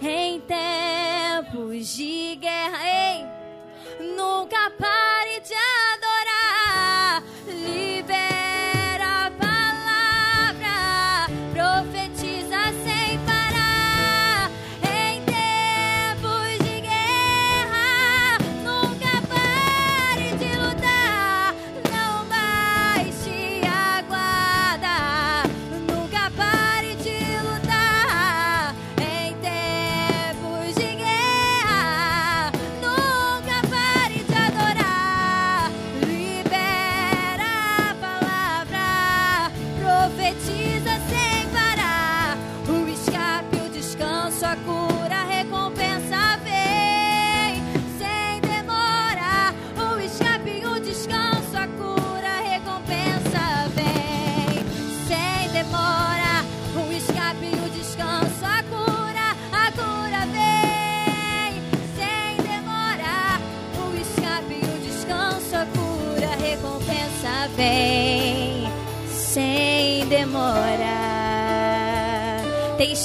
[0.00, 2.78] em tempos de guerra.
[2.84, 3.26] Ei,
[4.16, 5.77] nunca pare de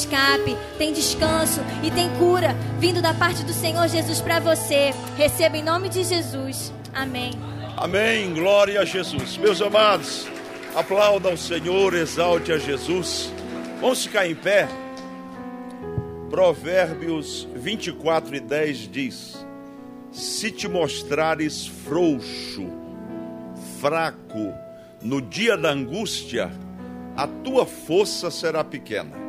[0.03, 4.93] escape, tem descanso e tem cura vindo da parte do Senhor Jesus para você.
[5.17, 6.73] Receba em nome de Jesus.
[6.93, 7.31] Amém.
[7.77, 9.37] Amém, glória a Jesus.
[9.37, 10.27] Meus amados,
[10.75, 13.31] aplaudam o Senhor, exalte a Jesus.
[13.79, 14.67] Vamos ficar em pé.
[16.29, 19.45] Provérbios 24 e 10 diz:
[20.11, 22.67] Se te mostrares frouxo,
[23.79, 24.53] fraco,
[25.01, 26.51] no dia da angústia,
[27.15, 29.23] a tua força será pequena.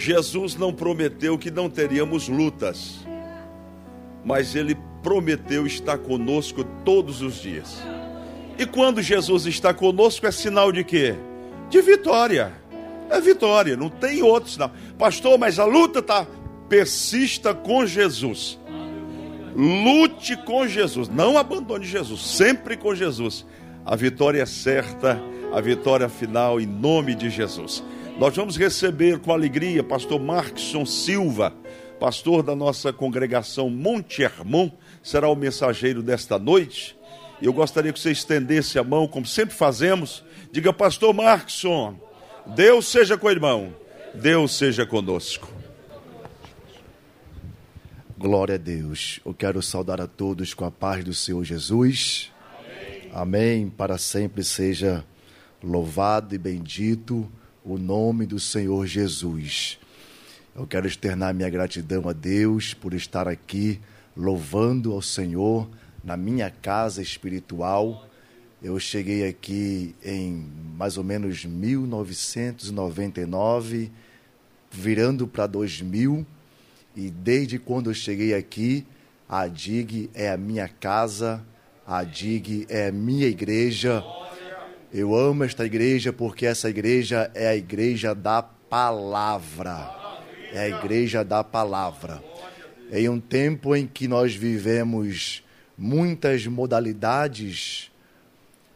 [0.00, 3.06] Jesus não prometeu que não teríamos lutas,
[4.24, 7.82] mas ele prometeu estar conosco todos os dias.
[8.58, 11.14] E quando Jesus está conosco é sinal de quê?
[11.68, 12.50] De vitória.
[13.10, 14.72] É vitória, não tem outro sinal.
[14.98, 16.26] Pastor, mas a luta está.
[16.66, 18.58] Persista com Jesus.
[19.54, 21.10] Lute com Jesus.
[21.10, 22.22] Não abandone Jesus.
[22.22, 23.44] Sempre com Jesus.
[23.84, 25.20] A vitória é certa.
[25.52, 27.82] A vitória final em nome de Jesus.
[28.18, 31.54] Nós vamos receber com alegria pastor Markson Silva,
[31.98, 34.70] pastor da nossa congregação Monte Hermon,
[35.02, 36.96] será o mensageiro desta noite.
[37.40, 40.22] Eu gostaria que você estendesse a mão, como sempre fazemos.
[40.52, 41.98] Diga, pastor Markson,
[42.54, 43.74] Deus seja com o irmão,
[44.14, 45.50] Deus seja conosco.
[48.18, 49.18] Glória a Deus.
[49.24, 52.30] Eu quero saudar a todos com a paz do Senhor Jesus.
[52.58, 53.10] Amém.
[53.14, 53.70] Amém.
[53.70, 55.02] Para sempre seja
[55.62, 57.30] louvado e bendito
[57.72, 59.78] o nome do Senhor Jesus.
[60.56, 63.78] Eu quero externar minha gratidão a Deus por estar aqui
[64.16, 65.70] louvando ao Senhor
[66.02, 68.08] na minha casa espiritual.
[68.60, 73.92] Eu cheguei aqui em mais ou menos 1999,
[74.68, 76.26] virando para 2000,
[76.96, 78.84] e desde quando eu cheguei aqui,
[79.28, 81.40] a DIG é a minha casa,
[81.86, 84.02] a DIG é a minha igreja.
[84.92, 89.88] Eu amo esta igreja porque essa igreja é a igreja da palavra.
[90.52, 92.20] É a igreja da palavra.
[92.90, 95.44] Em um tempo em que nós vivemos
[95.78, 97.88] muitas modalidades,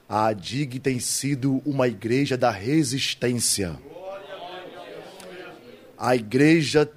[0.09, 3.77] a DIG tem sido uma igreja da resistência.
[5.99, 6.89] A igreja,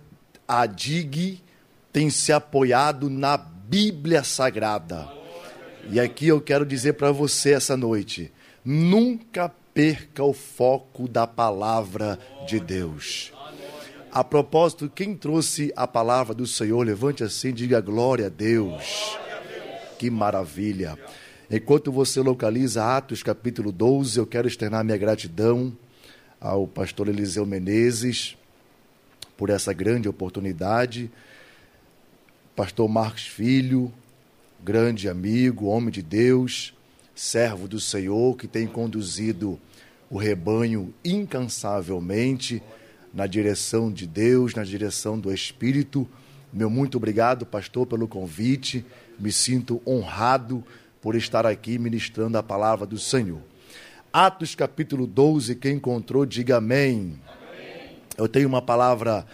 [0.48, 1.42] a DIG,
[1.92, 5.10] tem se apoiado na Bíblia Sagrada.
[5.90, 8.32] E aqui eu quero dizer para você essa noite:
[8.70, 13.32] nunca perca o foco da palavra de Deus.
[14.12, 19.18] A propósito, quem trouxe a palavra do Senhor, levante assim e diga glória a Deus.
[19.98, 21.00] Que maravilha.
[21.50, 25.72] Enquanto você localiza Atos capítulo 12, eu quero externar minha gratidão
[26.42, 28.36] ao pastor Eliseu Menezes
[29.38, 31.10] por essa grande oportunidade.
[32.54, 33.94] Pastor Marcos Filho,
[34.62, 36.74] grande amigo, homem de Deus,
[37.18, 39.60] servo do Senhor, que tem conduzido
[40.08, 42.62] o rebanho incansavelmente
[43.12, 46.08] na direção de Deus, na direção do Espírito.
[46.54, 48.86] Meu muito obrigado, pastor, pelo convite.
[49.20, 50.64] Me sinto honrado
[51.02, 53.42] por estar aqui ministrando a palavra do Senhor.
[54.14, 57.20] Atos capítulo 12, quem encontrou, diga amém.
[57.28, 57.98] amém.
[58.16, 59.26] Eu tenho uma palavra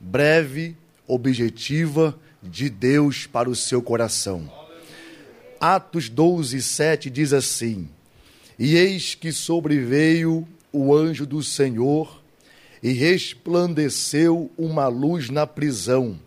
[0.00, 0.76] breve,
[1.06, 4.50] objetiva de Deus para o seu coração.
[5.60, 7.86] Atos 12, 7 diz assim:
[8.58, 12.22] E eis que sobreveio o anjo do Senhor
[12.82, 16.18] e resplandeceu uma luz na prisão.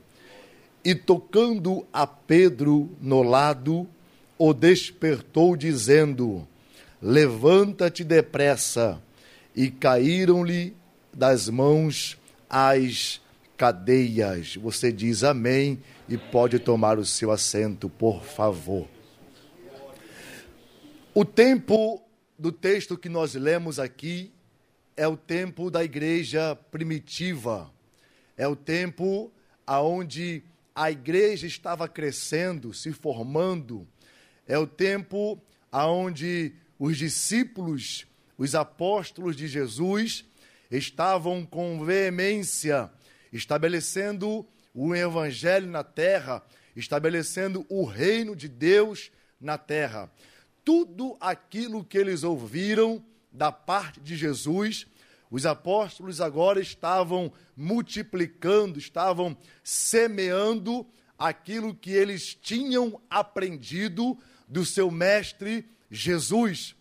[0.86, 3.88] E tocando a Pedro no lado,
[4.38, 6.47] o despertou, dizendo:
[7.01, 9.01] Levanta-te depressa.
[9.55, 10.75] e caíram-lhe
[11.13, 12.17] das mãos
[12.49, 13.21] as
[13.55, 14.55] cadeias.
[14.55, 15.79] Você diz amém
[16.09, 18.92] e pode tomar o seu assento, por favor.
[21.16, 22.03] O tempo
[22.39, 24.34] do texto que nós lemos aqui
[24.97, 27.72] é o tempo da igreja primitiva.
[28.36, 29.32] É o tempo
[29.64, 30.41] aonde
[30.74, 33.88] a igreja estava crescendo, se formando.
[34.47, 35.39] É o tempo
[35.72, 40.26] aonde os discípulos, os apóstolos de Jesus,
[40.72, 42.89] estavam com veemência
[43.32, 44.43] estabelecendo
[44.74, 46.41] o evangelho na terra,
[46.76, 50.11] estabelecendo o reino de Deus na terra.
[50.64, 54.88] Tudo aquilo que eles ouviram da parte de Jesus,
[55.30, 60.86] os apóstolos agora estavam multiplicando, estavam semeando
[61.18, 66.76] aquilo que eles tinham aprendido do seu mestre Jesus.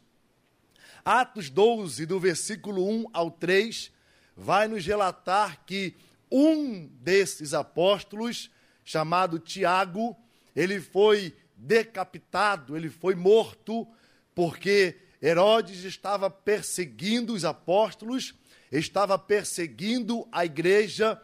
[1.05, 3.91] Atos 12, do versículo 1 ao 3,
[4.37, 5.97] vai nos relatar que
[6.31, 8.51] um desses apóstolos,
[8.85, 10.17] chamado Tiago,
[10.55, 13.87] ele foi decapitado, ele foi morto,
[14.35, 18.35] porque Herodes estava perseguindo os apóstolos,
[18.71, 21.21] estava perseguindo a igreja,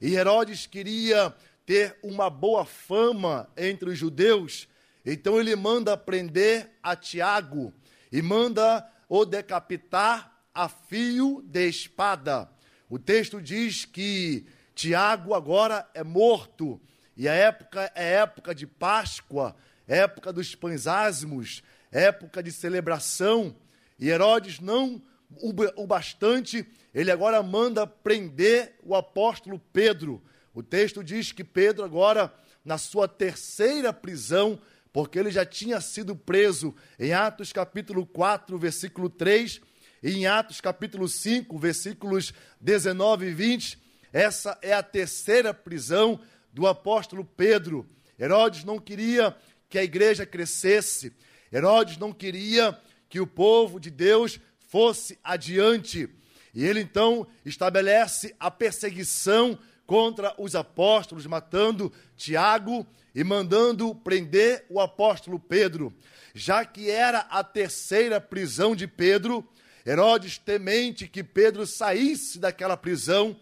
[0.00, 1.34] e Herodes queria
[1.66, 4.66] ter uma boa fama entre os judeus,
[5.04, 7.72] então ele manda prender a Tiago
[8.10, 12.48] e manda o decapitar a fio de espada.
[12.88, 16.80] O texto diz que Tiago agora é morto,
[17.14, 19.54] e a época é época de Páscoa,
[19.96, 23.54] época dos pães asmos, época de celebração,
[23.98, 25.02] e Herodes não
[25.40, 30.22] o bastante, ele agora manda prender o apóstolo Pedro.
[30.52, 32.32] O texto diz que Pedro agora,
[32.64, 34.58] na sua terceira prisão,
[34.92, 39.60] porque ele já tinha sido preso em Atos capítulo 4, versículo 3,
[40.02, 43.78] e em Atos capítulo 5, versículos 19 e 20,
[44.12, 46.20] essa é a terceira prisão
[46.52, 47.86] do apóstolo Pedro.
[48.18, 49.34] Herodes não queria
[49.72, 51.14] que a igreja crescesse,
[51.50, 56.10] Herodes não queria que o povo de Deus fosse adiante.
[56.52, 64.78] E ele então estabelece a perseguição contra os apóstolos, matando Tiago e mandando prender o
[64.78, 65.90] apóstolo Pedro.
[66.34, 69.42] Já que era a terceira prisão de Pedro,
[69.86, 73.34] Herodes, temente que Pedro saísse daquela prisão,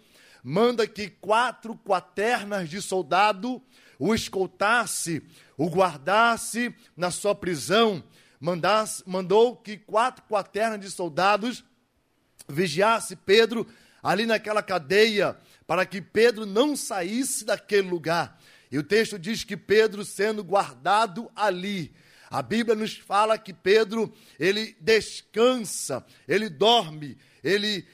[0.45, 3.61] manda que quatro quaternas de soldado
[4.01, 5.22] o escoltasse,
[5.59, 8.03] o guardasse na sua prisão.
[8.40, 11.62] Mandasse, mandou que quatro quaternas de soldados
[12.48, 13.66] vigiasse Pedro
[14.03, 15.36] ali naquela cadeia,
[15.66, 18.40] para que Pedro não saísse daquele lugar.
[18.72, 21.92] E o texto diz que Pedro, sendo guardado ali,
[22.30, 27.86] a Bíblia nos fala que Pedro, ele descansa, ele dorme, ele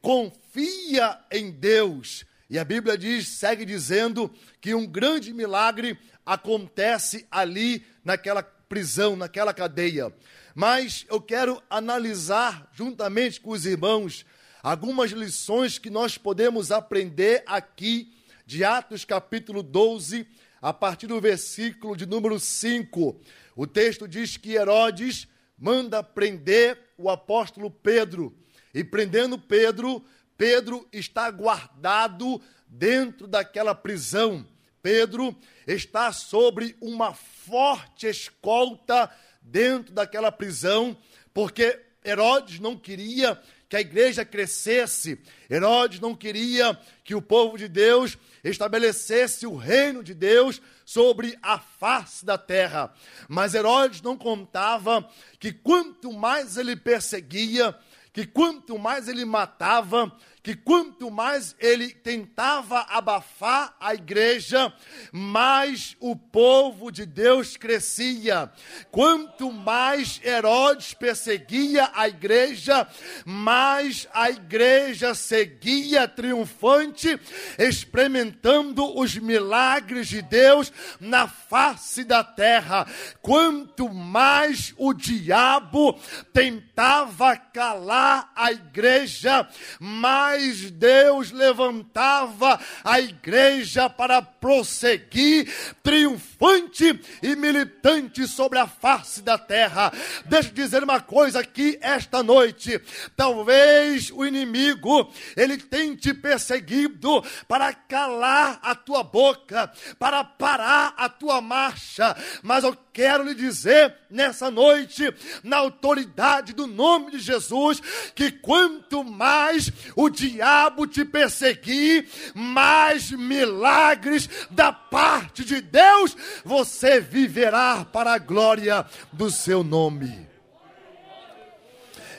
[0.00, 2.24] confia em Deus.
[2.48, 9.54] E a Bíblia diz, segue dizendo que um grande milagre acontece ali naquela prisão, naquela
[9.54, 10.12] cadeia.
[10.54, 14.24] Mas eu quero analisar juntamente com os irmãos
[14.62, 18.12] algumas lições que nós podemos aprender aqui
[18.46, 20.26] de Atos capítulo 12,
[20.60, 23.20] a partir do versículo de número 5.
[23.56, 25.28] O texto diz que Herodes
[25.58, 28.36] manda prender o apóstolo Pedro.
[28.72, 30.04] E prendendo Pedro,
[30.36, 34.46] Pedro está guardado dentro daquela prisão.
[34.82, 35.34] Pedro
[35.66, 39.10] está sobre uma forte escolta
[39.40, 40.96] dentro daquela prisão,
[41.32, 45.18] porque Herodes não queria que a igreja crescesse.
[45.50, 51.58] Herodes não queria que o povo de Deus estabelecesse o reino de Deus sobre a
[51.58, 52.92] face da terra.
[53.28, 55.08] Mas Herodes não contava
[55.40, 57.74] que quanto mais ele perseguia,
[58.14, 60.10] que quanto mais ele matava,
[60.44, 64.70] que quanto mais ele tentava abafar a igreja,
[65.10, 68.52] mais o povo de Deus crescia.
[68.90, 72.86] Quanto mais Herodes perseguia a igreja,
[73.24, 77.18] mais a igreja seguia triunfante,
[77.58, 80.70] experimentando os milagres de Deus
[81.00, 82.86] na face da terra.
[83.22, 85.98] Quanto mais o diabo
[86.34, 89.48] tentava calar a igreja,
[89.80, 95.48] mais mais Deus levantava a igreja para prosseguir
[95.82, 99.92] triunfante e militante sobre a face da terra.
[100.26, 102.80] Deixa eu dizer uma coisa aqui esta noite.
[103.16, 111.08] Talvez o inimigo ele tenha te perseguido para calar a tua boca, para parar a
[111.08, 117.82] tua marcha, mas eu quero lhe dizer nessa noite, na autoridade do nome de Jesus,
[118.14, 127.84] que quanto mais o diabo te perseguir, mais milagres da parte de Deus você viverá
[127.84, 130.28] para a glória do seu nome.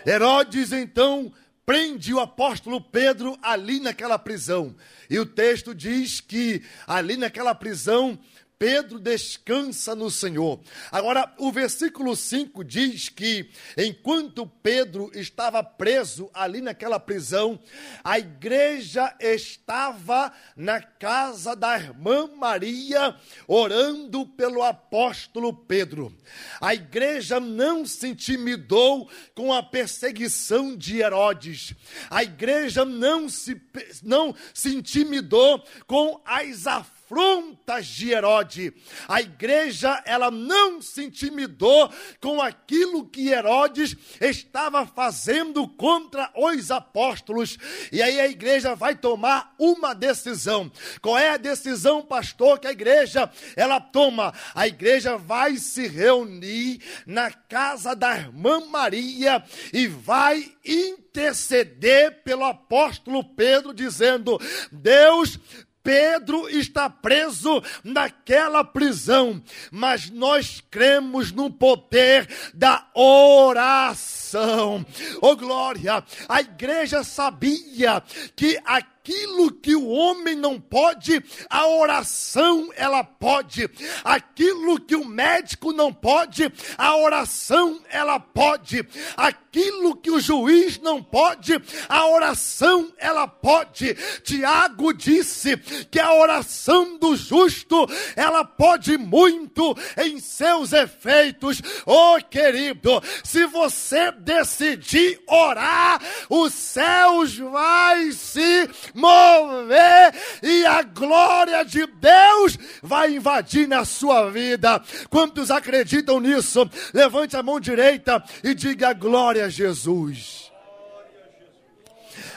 [0.06, 1.32] Herodes então
[1.66, 4.76] prende o apóstolo Pedro ali naquela prisão.
[5.10, 8.20] E o texto diz que ali naquela prisão
[8.58, 10.60] Pedro descansa no Senhor.
[10.92, 17.60] Agora, o versículo 5 diz que enquanto Pedro estava preso ali naquela prisão,
[18.04, 23.16] a igreja estava na casa da irmã Maria,
[23.48, 26.16] orando pelo apóstolo Pedro.
[26.62, 31.74] A igreja não se intimidou com a perseguição de Herodes.
[32.10, 33.62] A igreja não se,
[34.02, 38.74] não se intimidou com as aflições afrontas de Herodes.
[39.08, 41.90] A igreja, ela não se intimidou
[42.20, 47.58] com aquilo que Herodes estava fazendo contra os apóstolos.
[47.92, 50.70] E aí a igreja vai tomar uma decisão.
[51.02, 54.34] Qual é a decisão, pastor, que a igreja ela toma?
[54.54, 59.42] A igreja vai se reunir na casa da irmã Maria
[59.72, 64.40] e vai interceder pelo apóstolo Pedro, dizendo:
[64.72, 65.40] Deus
[65.86, 69.40] Pedro está preso naquela prisão,
[69.72, 74.84] mas nós cremos no poder da oração.
[75.22, 76.04] Oh glória!
[76.28, 78.02] A igreja sabia
[78.36, 83.70] que aqui aquilo que o homem não pode, a oração ela pode.
[84.04, 88.84] Aquilo que o médico não pode, a oração ela pode.
[89.16, 91.54] Aquilo que o juiz não pode,
[91.88, 93.94] a oração ela pode.
[94.24, 95.56] Tiago disse
[95.92, 101.62] que a oração do justo, ela pode muito em seus efeitos.
[101.86, 111.86] Oh, querido, se você decidir orar, os céus vai se mover e a glória de
[111.86, 114.82] Deus vai invadir na sua vida.
[115.10, 116.68] Quantos acreditam nisso?
[116.94, 120.52] Levante a mão direita e diga glória a Jesus.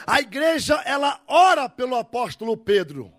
[0.05, 3.18] A igreja ela ora pelo apóstolo Pedro.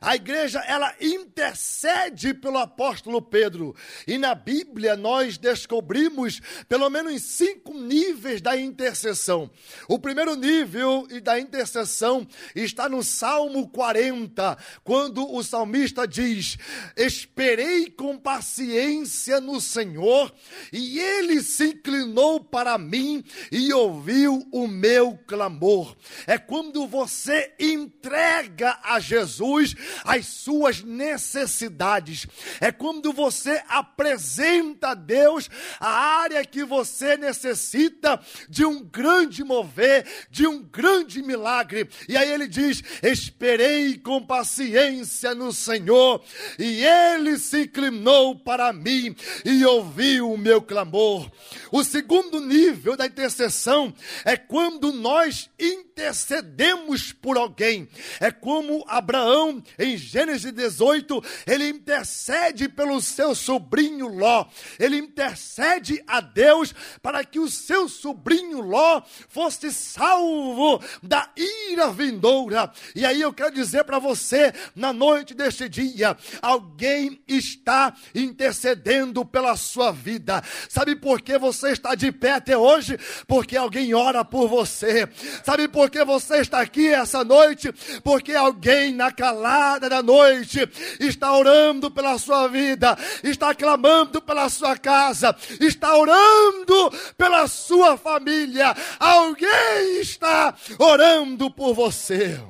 [0.00, 3.74] A igreja, ela intercede pelo apóstolo Pedro.
[4.06, 9.50] E na Bíblia nós descobrimos pelo menos cinco níveis da intercessão.
[9.86, 16.56] O primeiro nível da intercessão está no Salmo 40, quando o salmista diz:
[16.96, 20.32] Esperei com paciência no Senhor,
[20.72, 23.22] e ele se inclinou para mim
[23.52, 25.94] e ouviu o meu clamor.
[26.26, 29.74] É quando você entrega a Jesus
[30.04, 32.26] as suas necessidades.
[32.60, 40.06] É quando você apresenta a Deus a área que você necessita de um grande mover,
[40.30, 41.88] de um grande milagre.
[42.08, 46.22] E aí ele diz: Esperei com paciência no Senhor,
[46.58, 49.14] e ele se inclinou para mim
[49.44, 51.30] e ouviu o meu clamor.
[51.70, 57.88] O segundo nível da intercessão é quando nós intercedemos por alguém.
[58.18, 64.44] É como Abraão em Gênesis 18, ele intercede pelo seu sobrinho Ló.
[64.78, 69.00] Ele intercede a Deus para que o seu sobrinho Ló
[69.30, 72.70] fosse salvo da ira vindoura.
[72.94, 79.56] E aí eu quero dizer para você, na noite deste dia, alguém está intercedendo pela
[79.56, 80.42] sua vida.
[80.68, 82.98] Sabe por que você está de pé até hoje?
[83.26, 85.08] Porque alguém ora por você.
[85.42, 87.72] Sabe por que você está aqui essa noite?
[88.04, 90.68] Porque alguém na calada da noite
[90.98, 98.74] está orando pela sua vida, está clamando pela sua casa, está orando pela sua família.
[98.98, 102.40] Alguém está orando por você.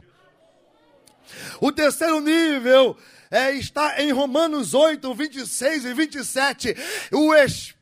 [1.61, 2.97] O terceiro nível
[3.31, 6.77] é, está em Romanos 8, 26 e 27.
[7.13, 7.80] O Espírito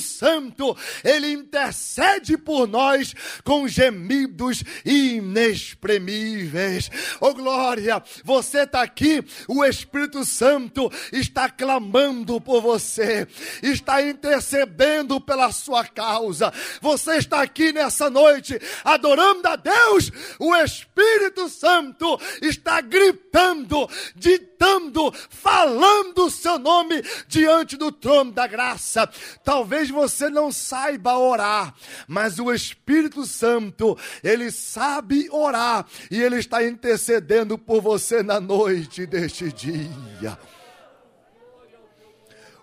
[0.00, 3.14] Santo, ele intercede por nós
[3.44, 6.90] com gemidos inexprimíveis.
[7.20, 13.26] Oh glória, você está aqui, o Espírito Santo está clamando por você,
[13.62, 16.52] está intercedendo pela sua causa.
[16.80, 26.26] Você está aqui nessa noite adorando a Deus, o Espírito Santo está gritando, ditando falando
[26.26, 29.08] o seu nome diante do trono da graça.
[29.44, 31.74] Talvez você não saiba orar,
[32.06, 39.06] mas o Espírito Santo, ele sabe orar e ele está intercedendo por você na noite
[39.06, 40.38] deste dia.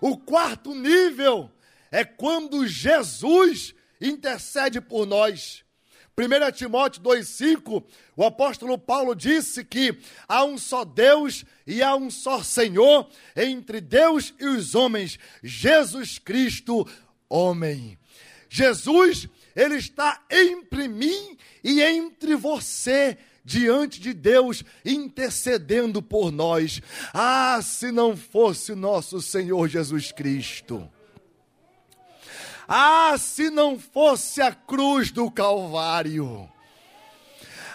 [0.00, 1.50] O quarto nível
[1.90, 5.63] é quando Jesus intercede por nós.
[6.16, 7.82] 1 Timóteo 2,5,
[8.16, 9.98] o apóstolo Paulo disse que
[10.28, 16.20] há um só Deus e há um só Senhor entre Deus e os homens, Jesus
[16.20, 16.86] Cristo,
[17.28, 17.98] homem.
[18.48, 26.80] Jesus, ele está entre mim e entre você diante de Deus, intercedendo por nós.
[27.12, 30.88] Ah, se não fosse nosso Senhor Jesus Cristo.
[32.66, 36.48] Ah, se não fosse a cruz do Calvário.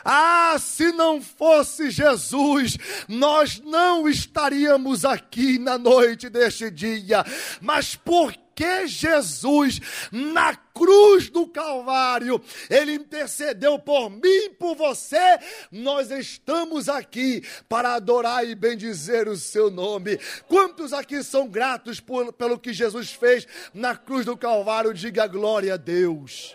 [0.03, 2.77] Ah, se não fosse Jesus,
[3.07, 7.25] nós não estaríamos aqui na noite deste dia.
[7.61, 9.79] Mas por que Jesus,
[10.11, 15.39] na cruz do Calvário, ele intercedeu por mim e por você,
[15.71, 20.19] nós estamos aqui para adorar e bendizer o seu nome.
[20.49, 24.93] Quantos aqui são gratos por, pelo que Jesus fez na cruz do Calvário?
[24.93, 26.53] Diga glória a Deus.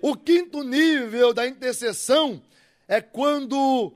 [0.00, 2.40] O quinto nível da intercessão
[2.86, 3.92] é quando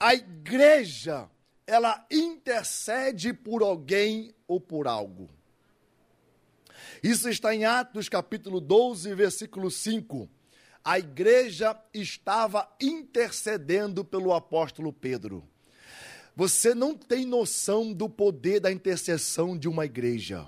[0.00, 1.30] a igreja
[1.64, 5.30] ela intercede por alguém ou por algo.
[7.02, 10.30] Isso está em Atos capítulo 12, versículo 5.
[10.84, 15.42] A igreja estava intercedendo pelo apóstolo Pedro.
[16.36, 20.46] Você não tem noção do poder da intercessão de uma igreja.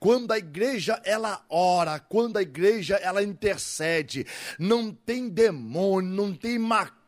[0.00, 4.26] Quando a igreja ela ora, quando a igreja ela intercede,
[4.58, 7.04] não tem demônio, não tem macumba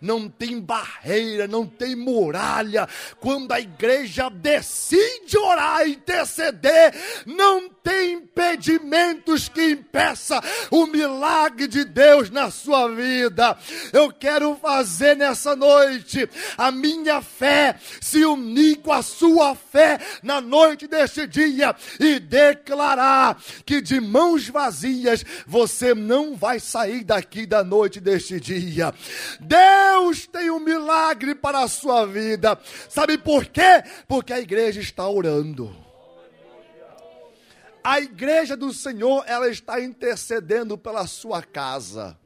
[0.00, 2.88] não tem barreira, não tem muralha.
[3.20, 6.92] Quando a igreja decide orar e interceder,
[7.26, 13.56] não tem impedimentos que impeça o milagre de Deus na sua vida.
[13.92, 20.40] Eu quero fazer nessa noite a minha fé se unir com a sua fé na
[20.40, 27.64] noite deste dia e declarar que de mãos vazias você não vai sair daqui da
[27.64, 28.94] noite deste dia.
[29.40, 32.58] Deus tem um milagre para a sua vida.
[32.88, 33.82] Sabe por quê?
[34.06, 35.81] Porque a igreja está orando.
[37.84, 42.16] A igreja do Senhor, ela está intercedendo pela sua casa.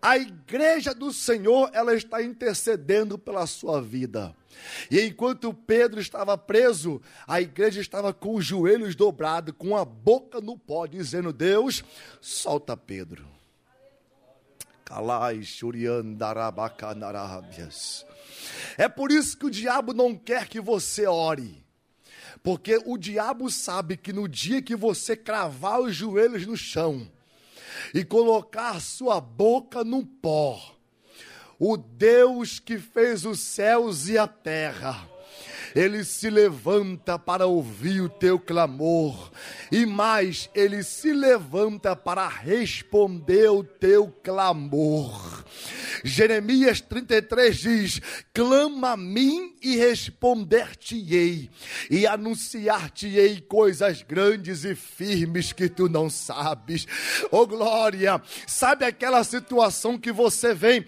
[0.00, 4.34] A igreja do Senhor, ela está intercedendo pela sua vida.
[4.90, 10.40] E enquanto Pedro estava preso, a igreja estava com os joelhos dobrados, com a boca
[10.40, 11.84] no pó, dizendo: Deus,
[12.20, 13.24] solta Pedro.
[18.76, 21.61] É por isso que o diabo não quer que você ore.
[22.42, 27.10] Porque o diabo sabe que no dia que você cravar os joelhos no chão
[27.92, 30.76] e colocar sua boca no pó,
[31.58, 35.08] o Deus que fez os céus e a terra,
[35.74, 39.30] ele se levanta para ouvir o teu clamor,
[39.70, 45.44] e mais, ele se levanta para responder o teu clamor.
[46.04, 48.00] Jeremias 33 diz:
[48.32, 51.50] Clama a mim e responder-te-ei,
[51.90, 56.86] e anunciar-te-ei coisas grandes e firmes que tu não sabes.
[57.30, 58.20] Oh glória!
[58.46, 60.84] Sabe aquela situação que você vem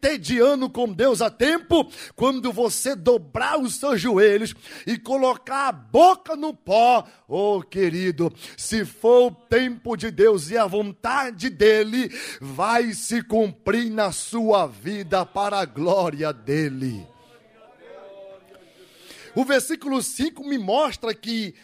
[0.00, 4.54] tediando com Deus a tempo, quando você dobrar os seus joelhos
[4.86, 10.58] e colocar a boca no pó, oh querido, se for o tempo de Deus e
[10.58, 12.10] a vontade dele,
[12.40, 17.06] vai se cumprir na sua vida para a glória dele.
[19.34, 21.54] O versículo 5 me mostra que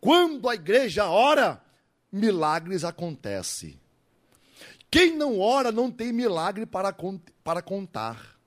[0.00, 1.62] quando a igreja ora,
[2.10, 3.78] milagres acontecem.
[4.90, 6.94] Quem não ora não tem milagre para,
[7.44, 8.40] para contar.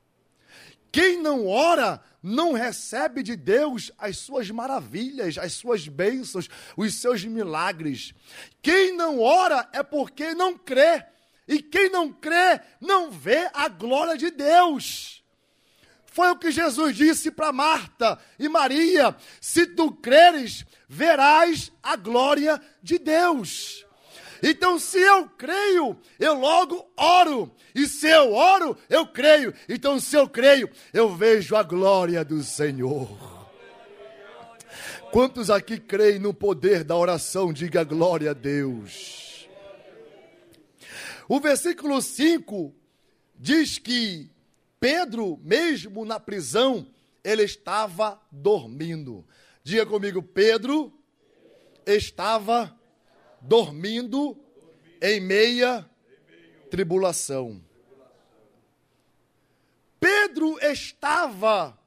[0.91, 7.25] Quem não ora não recebe de Deus as suas maravilhas, as suas bênçãos, os seus
[7.25, 8.13] milagres.
[8.61, 11.03] Quem não ora é porque não crê.
[11.47, 15.23] E quem não crê não vê a glória de Deus.
[16.05, 22.61] Foi o que Jesus disse para Marta e Maria: se tu creres, verás a glória
[22.83, 23.83] de Deus.
[24.45, 27.49] Então, se eu creio, eu logo oro.
[27.73, 29.53] E se eu oro, eu creio.
[29.69, 33.07] Então, se eu creio, eu vejo a glória do Senhor.
[35.13, 37.53] Quantos aqui creem no poder da oração?
[37.53, 39.47] Diga glória a Deus.
[41.29, 42.75] O versículo 5
[43.39, 44.29] diz que
[44.77, 46.85] Pedro, mesmo na prisão,
[47.23, 49.25] ele estava dormindo.
[49.63, 50.91] Diga comigo, Pedro
[51.85, 52.77] estava
[53.43, 54.37] dormindo
[55.01, 55.87] em meia
[56.71, 57.61] tribulação.
[59.99, 61.77] Pedro estava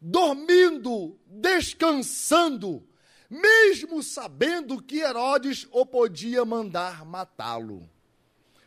[0.00, 2.86] dormindo, descansando,
[3.30, 7.88] mesmo sabendo que Herodes o podia mandar matá-lo.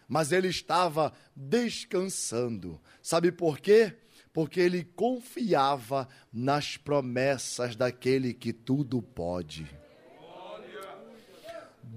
[0.07, 2.79] Mas ele estava descansando.
[3.01, 3.97] Sabe por quê?
[4.31, 9.67] Porque ele confiava nas promessas daquele que tudo pode.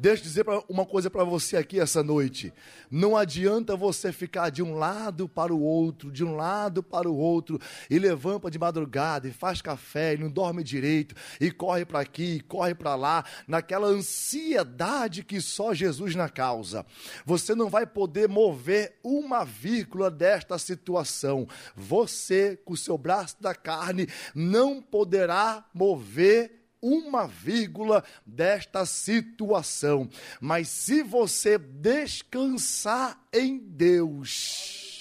[0.01, 2.55] Deixa eu dizer uma coisa para você aqui essa noite.
[2.89, 7.17] Não adianta você ficar de um lado para o outro, de um lado para o
[7.17, 7.59] outro,
[7.91, 12.37] e levanta de madrugada, e faz café, e não dorme direito, e corre para aqui,
[12.37, 16.87] e corre para lá, naquela ansiedade que só Jesus na causa.
[17.27, 21.49] Você não vai poder mover uma vírgula desta situação.
[21.75, 30.09] Você, com o seu braço da carne, não poderá mover uma vírgula desta situação.
[30.41, 34.97] Mas se você descansar em Deus,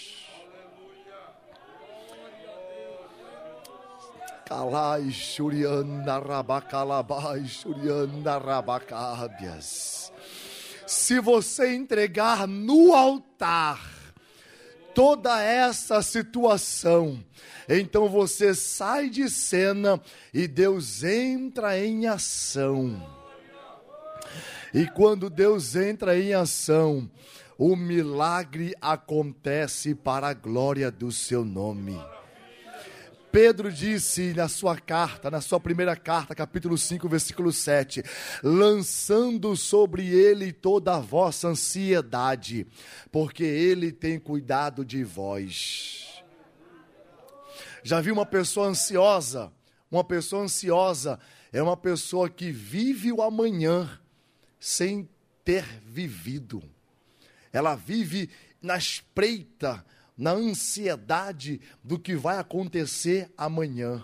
[4.48, 10.14] Calai Shuriana Rabacalabai Shuriana Rabacábias.
[10.86, 13.97] Se você entregar no altar
[14.98, 17.24] toda essa situação,
[17.70, 20.02] então você sai de cena
[20.34, 23.00] e Deus entra em ação.
[24.74, 27.08] E quando Deus entra em ação,
[27.60, 31.96] o milagre acontece para a glória do seu nome.
[33.32, 38.04] Pedro disse na sua carta, na sua primeira carta, capítulo 5, versículo 7,
[38.42, 42.66] lançando sobre ele toda a vossa ansiedade,
[43.12, 46.24] porque ele tem cuidado de vós.
[47.84, 49.52] Já vi uma pessoa ansiosa?
[49.90, 51.20] Uma pessoa ansiosa
[51.52, 54.00] é uma pessoa que vive o amanhã
[54.60, 55.08] sem
[55.44, 56.62] ter vivido.
[57.54, 58.30] Ela vive
[58.62, 59.86] na espreita,
[60.18, 64.04] na ansiedade do que vai acontecer amanhã.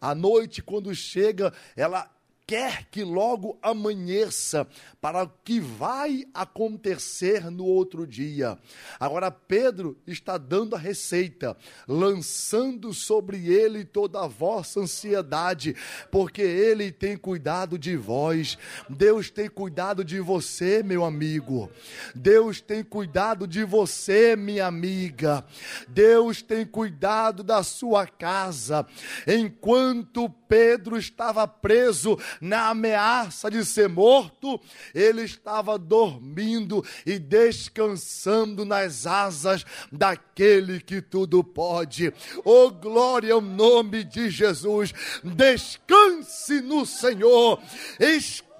[0.00, 2.13] À noite, quando chega, ela
[2.46, 4.66] quer que logo amanheça
[5.00, 8.58] para o que vai acontecer no outro dia.
[9.00, 11.56] Agora, Pedro está dando a receita,
[11.88, 15.74] lançando sobre ele toda a vossa ansiedade,
[16.10, 18.58] porque ele tem cuidado de vós.
[18.88, 21.70] Deus tem cuidado de você, meu amigo.
[22.14, 25.44] Deus tem cuidado de você, minha amiga.
[25.88, 28.86] Deus tem cuidado da sua casa.
[29.26, 34.60] Enquanto Pedro estava preso na ameaça de ser morto,
[34.94, 42.12] ele estava dormindo e descansando nas asas daquele que tudo pode.
[42.44, 44.92] Oh, glória ao nome de Jesus!
[45.22, 47.60] Descanse no Senhor.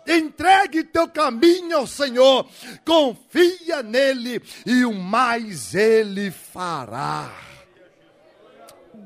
[0.06, 2.46] Entregue teu caminho ao Senhor,
[2.84, 7.34] confia nele e o mais ele fará.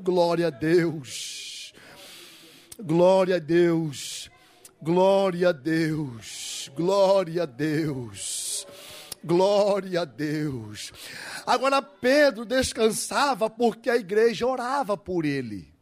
[0.03, 1.73] Glória a Deus,
[2.77, 4.29] glória a Deus.
[4.81, 8.65] Glória a Deus, glória a Deus,
[9.21, 10.93] glória a Deus.
[11.45, 15.73] Agora Pedro descansava porque a igreja orava por ele.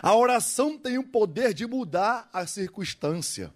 [0.00, 3.52] A oração tem o poder de mudar a circunstância.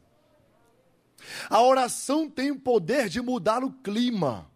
[1.49, 4.51] A oração tem o poder de mudar o clima.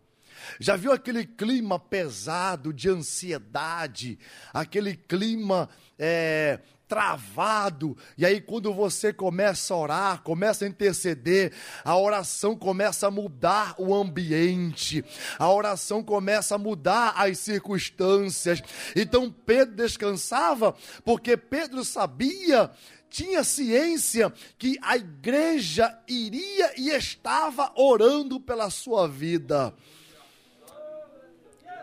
[0.58, 4.18] Já viu aquele clima pesado de ansiedade,
[4.52, 6.58] aquele clima é,
[6.90, 7.96] travado.
[8.18, 11.52] E aí, quando você começa a orar, começa a interceder,
[11.84, 15.04] a oração começa a mudar o ambiente,
[15.38, 18.60] a oração começa a mudar as circunstâncias.
[18.96, 22.68] Então, Pedro descansava, porque Pedro sabia
[23.08, 29.74] tinha ciência que a igreja iria e estava orando pela sua vida.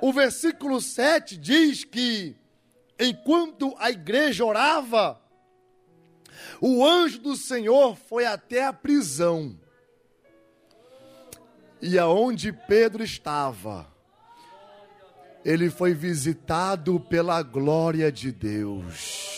[0.02, 2.34] O versículo 7 diz que
[2.99, 5.19] enquanto a igreja orava,
[6.60, 9.57] o anjo do Senhor foi até a prisão.
[11.82, 13.88] E aonde Pedro estava,
[15.45, 19.36] ele foi visitado pela glória de Deus.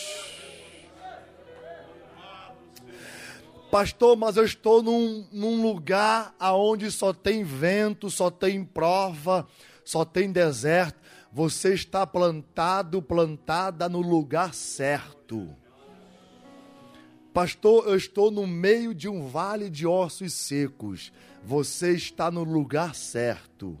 [3.70, 9.46] Pastor, mas eu estou num, num lugar aonde só tem vento, só tem prova,
[9.84, 10.99] só tem deserto
[11.32, 15.48] você está plantado, plantada no lugar certo.
[17.32, 21.12] Pastor, eu estou no meio de um vale de ossos secos.
[21.44, 23.78] Você está no lugar certo.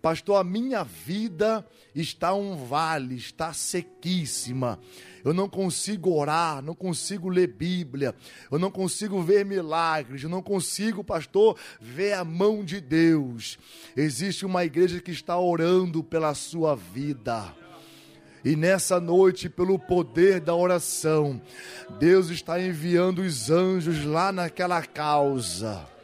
[0.00, 4.78] Pastor, a minha vida está um vale, está sequíssima.
[5.24, 8.14] Eu não consigo orar, não consigo ler Bíblia,
[8.48, 13.58] eu não consigo ver milagres, eu não consigo, pastor, ver a mão de Deus.
[13.96, 17.52] Existe uma igreja que está orando pela sua vida
[18.44, 21.42] E nessa noite, pelo poder da oração,
[21.98, 25.95] Deus está enviando os anjos lá naquela causa.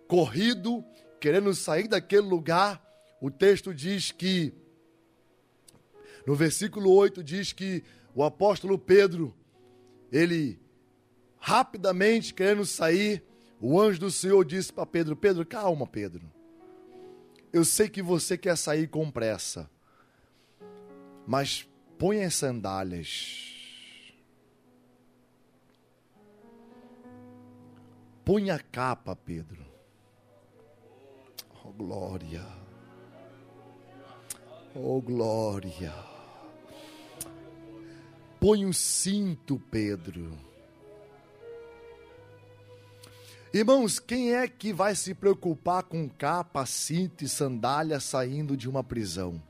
[0.07, 0.83] corrido,
[1.19, 2.83] querendo sair daquele lugar,
[3.21, 4.53] o texto diz que,
[6.25, 7.83] no versículo 8, diz que
[8.15, 9.35] o apóstolo Pedro,
[10.11, 10.59] ele
[11.37, 13.23] rapidamente querendo sair,
[13.59, 16.31] o anjo do Senhor disse para Pedro: Pedro, calma, Pedro.
[17.51, 19.69] Eu sei que você quer sair com pressa,
[21.25, 21.67] mas
[21.97, 23.53] Põe as sandálias.
[28.23, 29.65] Põe a capa, Pedro.
[31.63, 32.45] Oh, glória.
[34.75, 35.93] Oh, glória.
[38.39, 40.37] Põe o cinto, Pedro.
[43.51, 48.83] Irmãos, quem é que vai se preocupar com capa, cinto e sandália saindo de uma
[48.83, 49.41] prisão?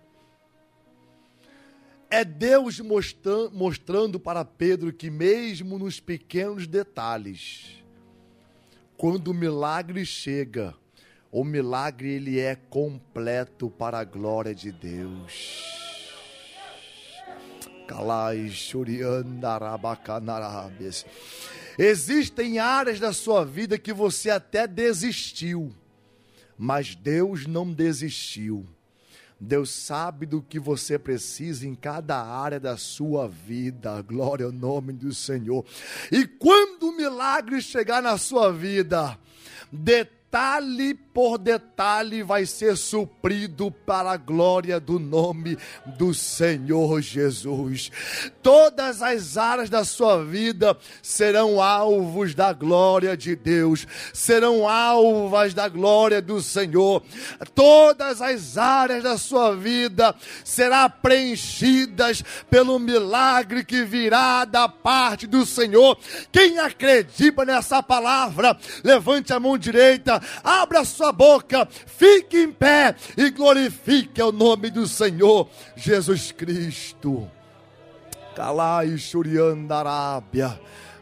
[2.10, 7.84] É Deus mostrando para Pedro que, mesmo nos pequenos detalhes,
[8.96, 10.74] quando o milagre chega,
[11.30, 15.76] o milagre ele é completo para a glória de Deus.
[21.78, 25.74] Existem áreas da sua vida que você até desistiu,
[26.58, 28.66] mas Deus não desistiu.
[29.40, 34.02] Deus sabe do que você precisa em cada área da sua vida.
[34.02, 35.64] Glória ao nome do Senhor.
[36.12, 39.18] E quando o milagre chegar na sua vida,
[39.72, 45.58] detalhe por detalhe vai ser suprido para a glória do nome
[45.98, 47.92] do Senhor Jesus.
[48.44, 55.68] Todas as áreas da sua vida serão alvos da glória de Deus, serão alvas da
[55.68, 57.02] glória do Senhor.
[57.56, 60.14] Todas as áreas da sua vida
[60.44, 65.98] serão preenchidas pelo milagre que virá da parte do Senhor.
[66.32, 73.30] Quem acredita nessa palavra, levante a mão direita abra sua boca, fique em pé e
[73.30, 77.30] glorifique o nome do Senhor Jesus Cristo.
[78.36, 80.60] Calai Shuriandarábia.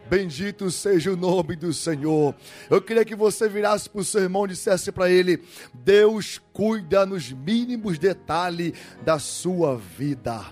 [0.10, 2.36] Bendito seja o nome do Senhor.
[2.70, 7.06] Eu queria que você virasse para o seu irmão e dissesse para ele: Deus cuida
[7.06, 8.74] nos mínimos detalhes
[9.04, 10.46] da sua vida.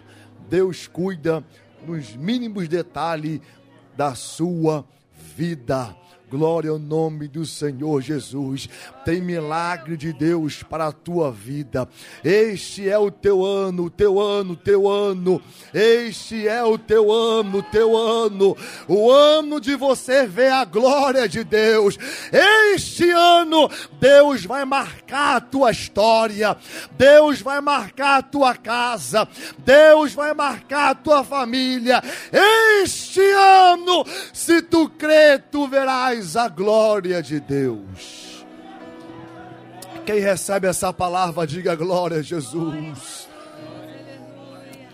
[0.50, 1.46] Deus cuida
[1.86, 3.40] nos mínimos detalhes
[3.96, 4.86] da sua
[5.36, 5.96] vida.
[6.30, 8.68] Glória ao nome do Senhor Jesus.
[9.06, 11.88] Tem milagre de Deus para a tua vida.
[12.24, 15.42] Este é o teu ano, teu ano, teu ano.
[15.74, 18.58] Este é o teu ano, teu ano.
[18.88, 21.98] O ano de você ver a glória de Deus.
[22.74, 23.70] Este ano,
[24.00, 26.58] Deus vai marcar a tua história.
[26.98, 29.28] Deus vai marcar a tua casa.
[29.60, 32.02] Deus vai marcar a tua família.
[32.82, 38.46] Este ano, se tu crê, tu verás a glória de Deus.
[40.06, 43.28] Quem recebe essa palavra, diga glória a Jesus.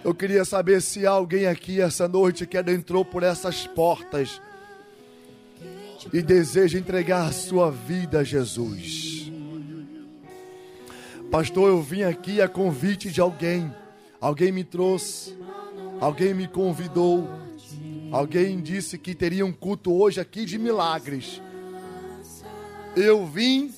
[0.03, 4.41] Eu queria saber se alguém aqui essa noite que adentrou por essas portas
[6.13, 9.31] e deseja entregar a sua vida a Jesus.
[11.31, 13.73] Pastor, eu vim aqui a convite de alguém.
[14.21, 15.37] Alguém me trouxe,
[15.99, 17.29] alguém me convidou,
[18.11, 21.41] alguém disse que teria um culto hoje aqui de milagres.
[22.95, 23.71] Eu vim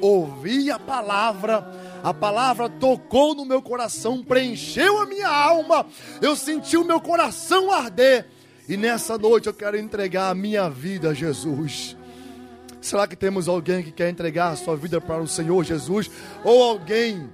[0.00, 1.66] ouvi a palavra,
[2.02, 5.86] a palavra tocou no meu coração, preencheu a minha alma,
[6.20, 8.26] eu senti o meu coração arder.
[8.68, 11.96] E nessa noite eu quero entregar a minha vida a Jesus.
[12.80, 16.10] Será que temos alguém que quer entregar a sua vida para o Senhor Jesus?
[16.44, 17.28] Ou alguém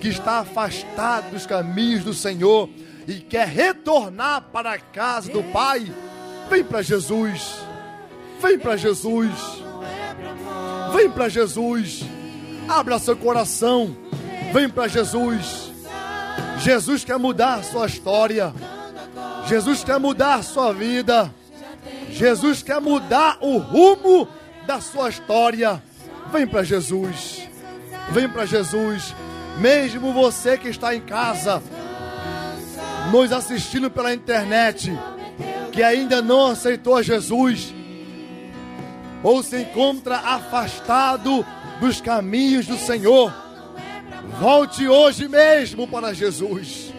[0.00, 2.68] que está afastado dos caminhos do Senhor
[3.10, 5.92] e quer retornar para a casa do Pai?
[6.48, 7.58] Vem para Jesus.
[8.40, 9.30] Vem para Jesus.
[10.94, 12.04] Vem para Jesus.
[12.68, 13.96] Abra seu coração.
[14.52, 15.72] Vem para Jesus.
[16.60, 18.54] Jesus quer mudar sua história.
[19.48, 21.34] Jesus quer mudar sua vida.
[22.10, 24.28] Jesus quer mudar o rumo
[24.66, 25.82] da sua história.
[26.32, 27.48] Vem para Jesus.
[28.10, 29.14] Vem para Jesus.
[29.58, 31.60] Mesmo você que está em casa,
[33.10, 34.92] nos assistindo pela internet,
[35.72, 37.74] que ainda não aceitou Jesus,
[39.22, 41.44] ou se encontra afastado
[41.80, 43.32] dos caminhos do Senhor,
[44.38, 46.92] volte hoje mesmo para Jesus.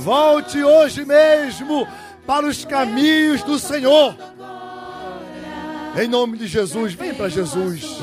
[0.00, 1.86] Volte hoje mesmo
[2.26, 4.16] para os caminhos do Senhor.
[6.00, 7.98] Em nome de Jesus, vem para Jesus.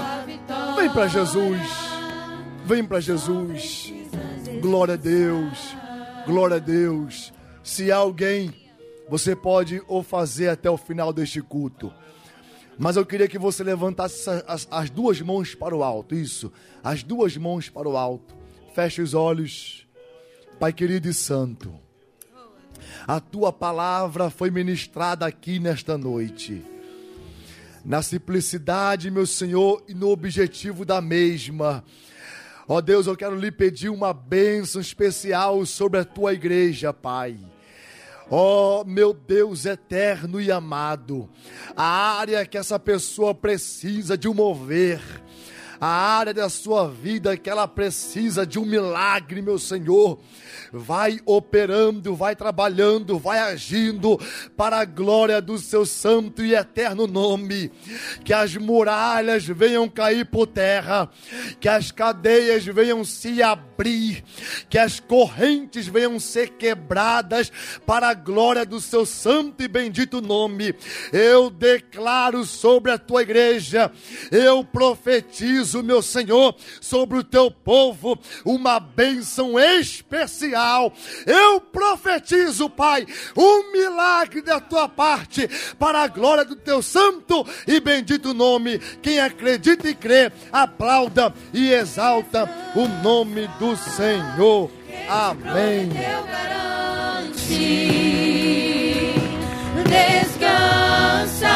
[0.76, 1.60] Vem para Jesus.
[2.65, 3.93] Vem para Jesus.
[4.61, 5.76] Glória a Deus.
[6.26, 7.31] Glória a Deus.
[7.64, 8.52] Se alguém,
[9.07, 11.93] você pode o fazer até o final deste culto.
[12.80, 16.15] Mas eu queria que você levantasse as, as duas mãos para o alto.
[16.15, 16.52] Isso.
[16.84, 18.35] As duas mãos para o alto.
[18.73, 19.88] Feche os olhos.
[20.60, 21.73] Pai querido e santo.
[23.07, 26.65] A tua palavra foi ministrada aqui nesta noite.
[27.84, 31.84] Na simplicidade, meu Senhor, e no objetivo da mesma.
[32.68, 37.38] Ó Deus, eu quero lhe pedir uma bênção especial sobre a tua igreja, Pai.
[38.30, 41.30] Ó oh, meu Deus eterno e amado,
[41.78, 45.00] a área que essa pessoa precisa de um mover,
[45.80, 50.19] a área da sua vida que ela precisa de um milagre, meu Senhor
[50.72, 54.19] vai operando, vai trabalhando, vai agindo
[54.56, 57.72] para a glória do seu santo e eterno nome.
[58.23, 61.10] Que as muralhas venham cair por terra,
[61.60, 64.23] que as cadeias venham se abrir,
[64.69, 67.52] que as correntes venham ser quebradas
[67.85, 70.76] para a glória do seu santo e bendito nome.
[71.11, 73.91] Eu declaro sobre a tua igreja,
[74.31, 80.94] eu profetizo, meu Senhor, sobre o teu povo, uma bênção especial
[81.26, 83.06] eu profetizo, Pai,
[83.36, 85.48] um milagre da tua parte
[85.78, 88.80] para a glória do teu santo e bendito nome.
[89.02, 94.72] Quem acredita e crê, aplauda e exalta o nome do Senhor.
[95.08, 95.90] Amém.
[99.86, 101.48] Descansa,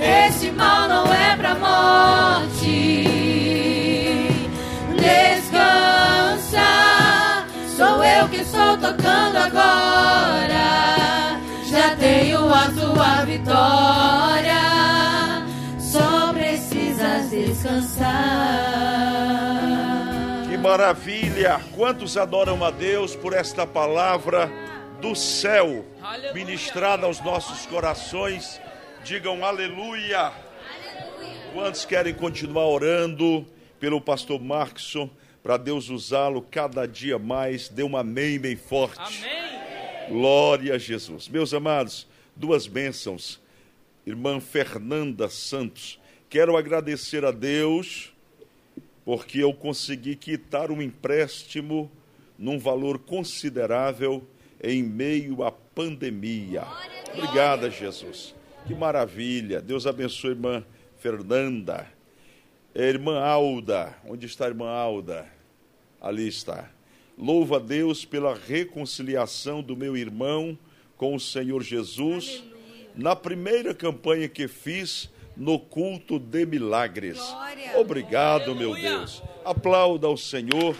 [0.00, 2.59] esse mal não é pra morte.
[8.80, 10.60] Tocando agora.
[11.70, 14.60] Já tenho a tua vitória.
[15.78, 18.08] Só precisas descansar.
[20.48, 21.60] Que maravilha!
[21.76, 24.50] Quantos adoram a Deus por esta palavra
[25.00, 26.34] do céu aleluia.
[26.34, 28.60] ministrada aos nossos corações?
[29.04, 30.18] Digam aleluia.
[30.20, 30.32] aleluia.
[31.54, 33.46] Quantos querem continuar orando
[33.78, 35.08] pelo pastor Markson?
[35.42, 37.68] Para Deus usá-lo cada dia mais.
[37.68, 38.98] Dê um amém bem forte.
[38.98, 40.08] Amém.
[40.08, 41.28] Glória a Jesus.
[41.28, 43.40] Meus amados, duas bênçãos.
[44.06, 48.12] Irmã Fernanda Santos, quero agradecer a Deus
[49.04, 51.90] porque eu consegui quitar um empréstimo
[52.38, 54.26] num valor considerável
[54.62, 56.64] em meio à pandemia.
[57.14, 58.34] Obrigada, Jesus.
[58.66, 59.60] Que maravilha.
[59.60, 60.64] Deus abençoe, irmã
[60.98, 61.86] Fernanda.
[62.74, 65.26] É, irmã Alda, onde está a irmã Alda?
[66.00, 66.70] Ali está.
[67.18, 70.58] Louva a Deus pela reconciliação do meu irmão
[70.96, 72.90] com o Senhor Jesus Aleluia.
[72.94, 77.18] na primeira campanha que fiz no culto de milagres.
[77.18, 77.78] Glória.
[77.78, 78.90] Obrigado, Aleluia.
[78.90, 79.22] meu Deus.
[79.44, 80.76] Aplauda ao Senhor.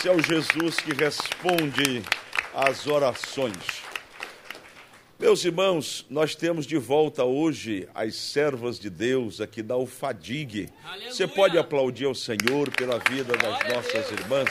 [0.00, 2.02] Se é o Jesus que responde
[2.54, 3.87] às orações.
[5.20, 10.68] Meus irmãos, nós temos de volta hoje as servas de Deus aqui da UFADIG.
[10.84, 11.10] Aleluia.
[11.10, 14.48] Você pode aplaudir ao Senhor pela vida das Glória nossas irmãs?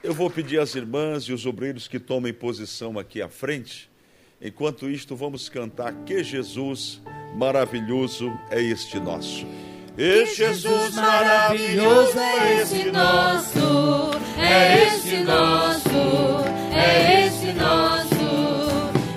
[0.00, 3.90] Eu vou pedir às irmãs e os obreiros que tomem posição aqui à frente.
[4.40, 7.02] Enquanto isto, vamos cantar Que Jesus
[7.34, 9.44] maravilhoso é este nosso.
[9.98, 18.10] E Jesus maravilhoso é esse nosso, é esse nosso, é esse nosso.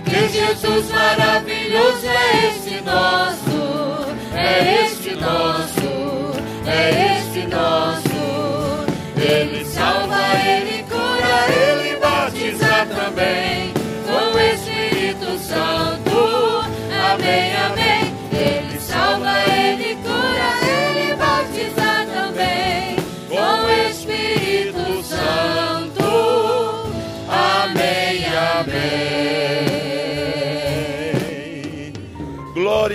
[0.04, 3.56] Que Jesus Maravilhoso é esse nosso,
[4.36, 5.92] é este nosso,
[6.68, 8.14] é este nosso.
[9.18, 10.33] Ele salva,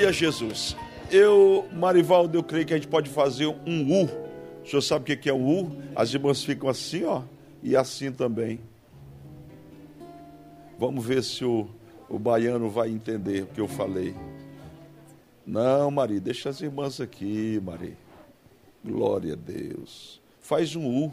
[0.08, 0.74] a Jesus.
[1.10, 4.04] Eu, Marivaldo, eu creio que a gente pode fazer um U.
[4.64, 5.82] O senhor sabe o que é um U?
[5.94, 7.22] As irmãs ficam assim, ó,
[7.62, 8.60] e assim também.
[10.78, 11.68] Vamos ver se o,
[12.08, 14.14] o baiano vai entender o que eu falei.
[15.46, 17.96] Não, Maria, deixa as irmãs aqui, Maria.
[18.84, 20.20] Glória a Deus.
[20.40, 21.12] Faz um U.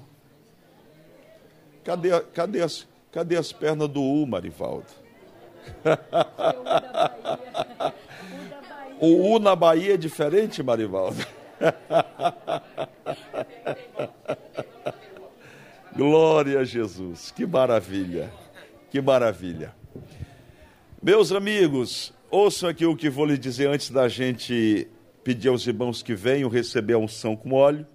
[1.83, 4.87] Cadê, cadê, as, cadê as pernas do U, Marivaldo?
[8.99, 11.17] O U na Bahia é diferente, Marivaldo?
[15.95, 18.31] Glória a Jesus, que maravilha,
[18.89, 19.75] que maravilha.
[21.01, 24.87] Meus amigos, ouçam aqui o que vou lhe dizer antes da gente
[25.23, 27.85] pedir aos irmãos que venham receber a unção com óleo.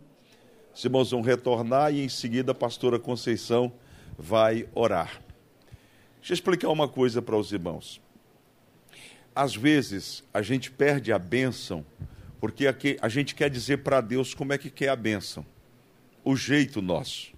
[0.75, 3.73] Os irmãos vão retornar e em seguida a pastora Conceição
[4.19, 5.21] vai orar.
[6.19, 8.01] Deixa eu explicar uma coisa para os irmãos.
[9.41, 11.83] Às vezes a gente perde a bênção
[12.39, 15.47] porque aqui a gente quer dizer para Deus como é que quer a bênção,
[16.23, 17.33] o jeito nosso.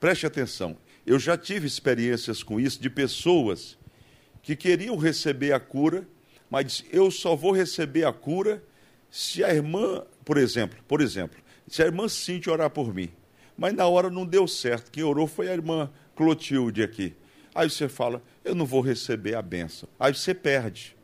[0.00, 0.76] Preste atenção,
[1.06, 3.78] eu já tive experiências com isso de pessoas
[4.42, 6.04] que queriam receber a cura,
[6.50, 8.60] mas eu só vou receber a cura
[9.08, 11.38] se a irmã, por exemplo, por exemplo,
[11.68, 13.08] se a irmã Cintia orar por mim.
[13.56, 14.90] Mas na hora não deu certo.
[14.90, 17.14] Quem orou foi a irmã Clotilde aqui.
[17.54, 19.88] Aí você fala, eu não vou receber a benção.
[19.98, 20.96] Aí você perde.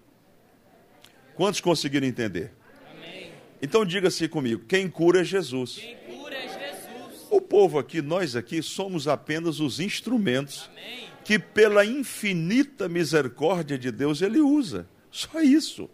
[1.35, 2.53] Quantos conseguiram entender?
[2.93, 3.33] Amém.
[3.61, 5.77] Então diga-se comigo, quem cura é Jesus.
[5.77, 7.27] Quem cura é Jesus.
[7.31, 11.09] O povo aqui, nós aqui, somos apenas os instrumentos Amém.
[11.25, 14.87] que pela infinita misericórdia de Deus ele usa.
[15.11, 15.91] Só isso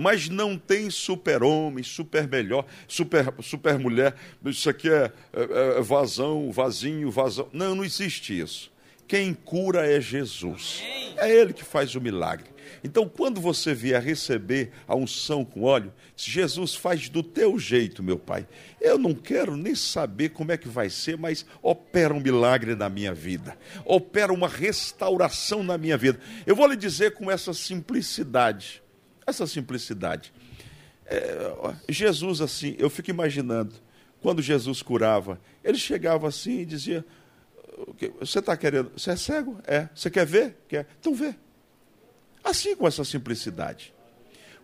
[0.00, 7.48] mas não tem super-homem, super-melhor, super-mulher, super isso aqui é, é, é vazão, vazinho, vazão.
[7.52, 8.69] Não, não existe isso.
[9.10, 10.84] Quem cura é Jesus.
[11.16, 12.46] É Ele que faz o milagre.
[12.84, 18.16] Então, quando você vier receber a unção com óleo, Jesus faz do teu jeito, meu
[18.16, 18.46] Pai.
[18.80, 22.88] Eu não quero nem saber como é que vai ser, mas opera um milagre na
[22.88, 23.58] minha vida.
[23.84, 26.20] Opera uma restauração na minha vida.
[26.46, 28.80] Eu vou lhe dizer com essa simplicidade.
[29.26, 30.32] Essa simplicidade.
[31.04, 31.52] É,
[31.88, 33.74] Jesus, assim, eu fico imaginando,
[34.20, 37.04] quando Jesus curava, ele chegava assim e dizia:
[38.18, 38.92] Você está querendo.
[38.96, 39.58] Você é cego?
[39.66, 39.88] É.
[39.94, 40.56] Você quer ver?
[40.68, 40.86] Quer.
[40.98, 41.34] Então vê.
[42.42, 43.94] Assim com essa simplicidade.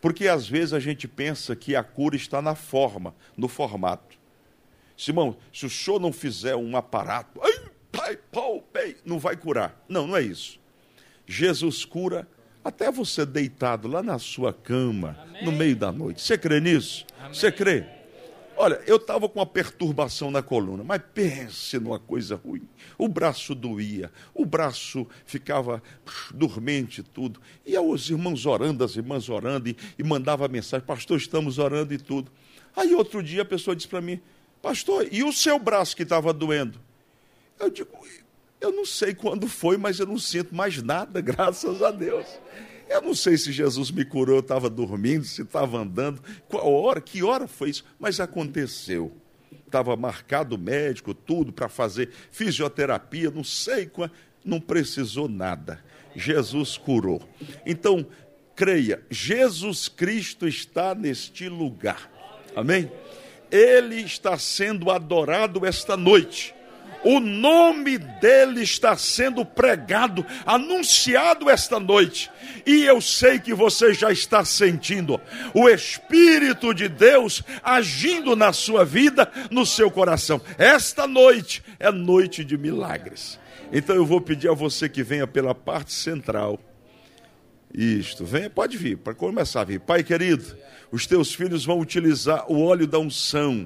[0.01, 4.16] Porque às vezes a gente pensa que a cura está na forma, no formato.
[4.97, 9.84] Simão, se o senhor não fizer um aparato, ai, pai, pau, pei, não vai curar.
[9.88, 10.59] Não, não é isso.
[11.26, 12.28] Jesus cura
[12.64, 15.44] até você deitado lá na sua cama, Amém.
[15.44, 16.22] no meio da noite.
[16.22, 17.05] Você crê nisso?
[17.18, 17.34] Amém.
[17.34, 17.95] Você crê?
[18.58, 22.66] Olha, eu estava com uma perturbação na coluna, mas pense numa coisa ruim.
[22.96, 25.82] O braço doía, o braço ficava
[26.32, 27.38] dormente tudo.
[27.66, 31.98] E os irmãos orando, as irmãs orando, e, e mandava mensagem, pastor, estamos orando e
[31.98, 32.32] tudo.
[32.74, 34.20] Aí outro dia a pessoa disse para mim,
[34.62, 36.80] pastor, e o seu braço que estava doendo?
[37.60, 37.90] Eu digo,
[38.58, 42.26] eu não sei quando foi, mas eu não sinto mais nada, graças a Deus.
[42.88, 47.00] Eu não sei se Jesus me curou, eu estava dormindo, se estava andando, qual hora,
[47.00, 49.12] que hora foi isso, mas aconteceu.
[49.64, 54.08] Estava marcado o médico, tudo para fazer fisioterapia, não sei qual,
[54.44, 55.82] não precisou nada.
[56.14, 57.20] Jesus curou.
[57.66, 58.06] Então,
[58.54, 62.10] creia, Jesus Cristo está neste lugar.
[62.54, 62.90] Amém?
[63.50, 66.55] Ele está sendo adorado esta noite
[67.06, 72.28] o nome dele está sendo pregado, anunciado esta noite.
[72.66, 75.20] E eu sei que você já está sentindo
[75.54, 80.40] o Espírito de Deus agindo na sua vida, no seu coração.
[80.58, 83.38] Esta noite é noite de milagres.
[83.72, 86.58] Então eu vou pedir a você que venha pela parte central.
[87.72, 89.78] Isto, venha, pode vir, para começar a vir.
[89.78, 90.56] Pai querido,
[90.90, 93.64] os teus filhos vão utilizar o óleo da unção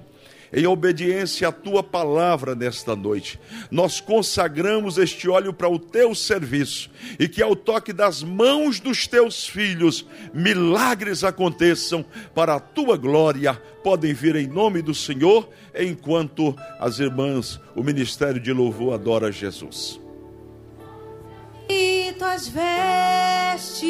[0.52, 3.38] em obediência à tua palavra nesta noite.
[3.70, 9.06] Nós consagramos este óleo para o teu serviço e que ao toque das mãos dos
[9.06, 12.04] teus filhos milagres aconteçam
[12.34, 13.54] para a tua glória.
[13.82, 20.00] Podem vir em nome do Senhor, enquanto as irmãs, o ministério de louvor adora Jesus.
[21.68, 23.80] E tuas vestes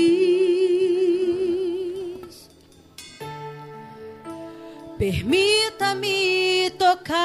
[5.00, 7.16] Permita-me tocar.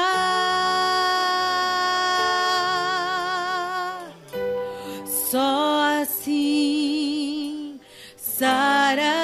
[5.04, 7.78] Só assim
[8.16, 9.15] sararei.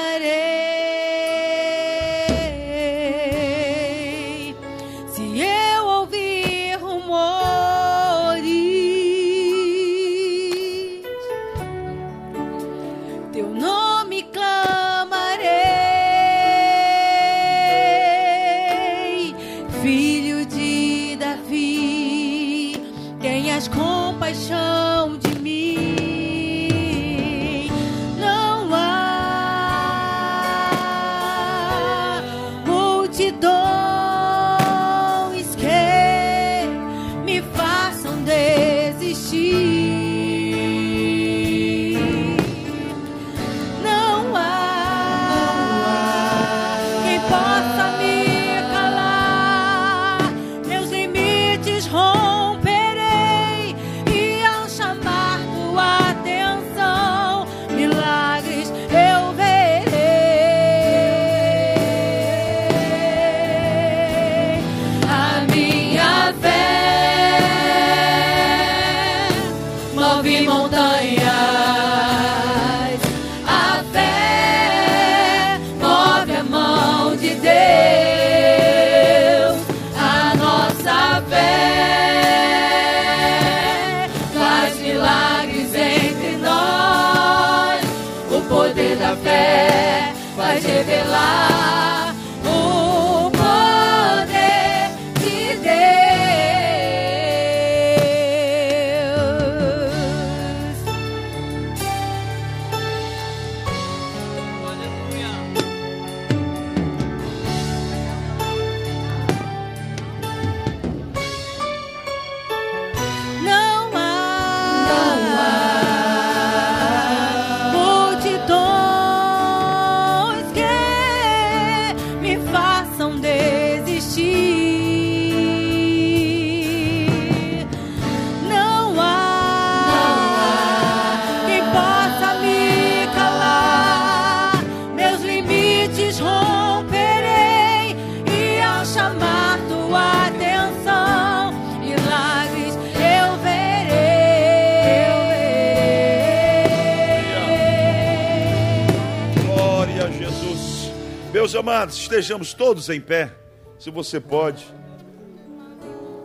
[151.92, 153.34] Amados, estejamos todos em pé.
[153.78, 154.66] Se você pode.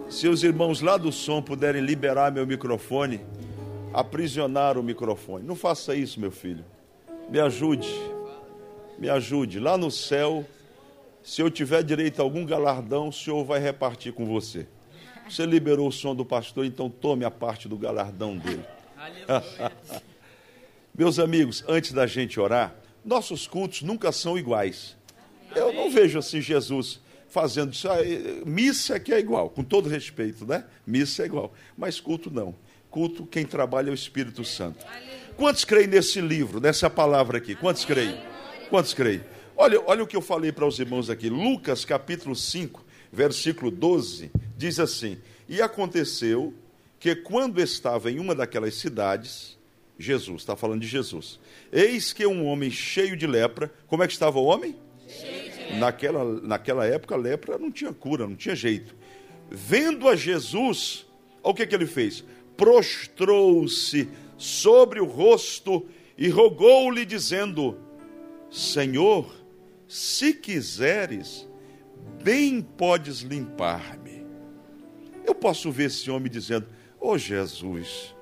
[0.10, 3.20] Se os irmãos lá do som puderem liberar meu microfone,
[3.94, 5.46] aprisionar o microfone.
[5.46, 6.64] Não faça isso, meu filho.
[7.30, 7.90] Me ajude.
[8.98, 9.60] Me ajude.
[9.60, 10.46] Lá no céu,
[11.22, 14.68] se eu tiver direito a algum galardão, o Senhor vai repartir com você.
[15.30, 18.64] Você liberou o som do pastor, então tome a parte do galardão dele.
[20.98, 22.74] Meus amigos, antes da gente orar,
[23.04, 24.97] nossos cultos nunca são iguais.
[25.58, 27.90] Eu não vejo assim Jesus fazendo isso.
[27.90, 30.66] Ah, eh, Missa que é igual, com todo respeito, né?
[30.86, 31.54] Missa é igual.
[31.78, 32.56] Mas culto não.
[32.90, 34.86] Culto, quem trabalha é o Espírito Santo.
[35.36, 37.54] Quantos creem nesse livro, nessa palavra aqui?
[37.54, 38.18] Quantos creem?
[38.70, 39.22] Quantos creem?
[39.56, 41.30] Olha, olha o que eu falei para os irmãos aqui.
[41.30, 45.18] Lucas capítulo 5, versículo 12, diz assim:
[45.48, 46.54] E aconteceu
[47.00, 49.58] que quando estava em uma daquelas cidades,
[50.00, 51.40] Jesus, está falando de Jesus,
[51.72, 54.76] eis que um homem cheio de lepra, como é que estava o homem?
[55.76, 58.96] Naquela, naquela época, a lepra não tinha cura, não tinha jeito.
[59.50, 61.06] Vendo a Jesus,
[61.44, 62.24] o que, que ele fez?
[62.56, 64.08] Prostrou-se
[64.38, 65.86] sobre o rosto
[66.18, 67.78] e rogou-lhe, dizendo:
[68.50, 69.30] Senhor,
[69.88, 71.48] se quiseres,
[72.24, 74.26] bem podes limpar-me.
[75.26, 76.68] Eu posso ver esse homem dizendo:
[77.00, 78.16] Ô oh, Jesus,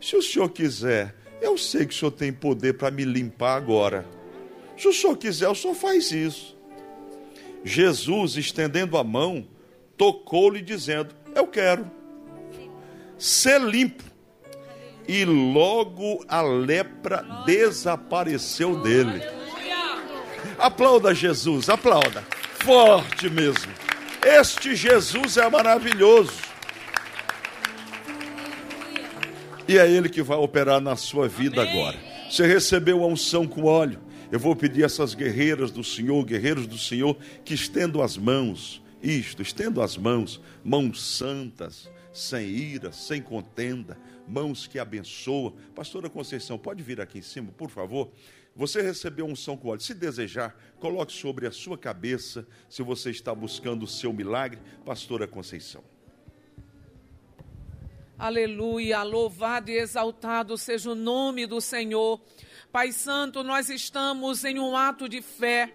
[0.00, 4.06] se o senhor quiser, eu sei que o senhor tem poder para me limpar agora.
[4.76, 6.55] Se o senhor quiser, o senhor faz isso.
[7.66, 9.44] Jesus, estendendo a mão,
[9.96, 11.90] tocou-lhe, dizendo: Eu quero
[13.18, 14.04] ser limpo.
[15.08, 19.20] E logo a lepra desapareceu dele.
[20.58, 22.24] Aplauda Jesus, aplauda.
[22.64, 23.72] Forte mesmo.
[24.24, 26.32] Este Jesus é maravilhoso.
[29.68, 31.96] E é Ele que vai operar na sua vida agora.
[32.30, 34.05] Você recebeu a unção com óleo.
[34.30, 38.82] Eu vou pedir essas guerreiras do Senhor, guerreiros do Senhor, que estendam as mãos.
[39.02, 43.96] Isto, estendo as mãos, mãos santas, sem ira, sem contenda,
[44.26, 45.54] mãos que abençoam.
[45.74, 48.10] Pastora Conceição, pode vir aqui em cima, por favor?
[48.56, 49.82] Você recebeu um som com óleo.
[49.82, 55.28] Se desejar, coloque sobre a sua cabeça, se você está buscando o seu milagre, pastora
[55.28, 55.84] Conceição.
[58.18, 62.18] Aleluia, louvado e exaltado seja o nome do Senhor.
[62.76, 65.72] Pai Santo, nós estamos em um ato de fé.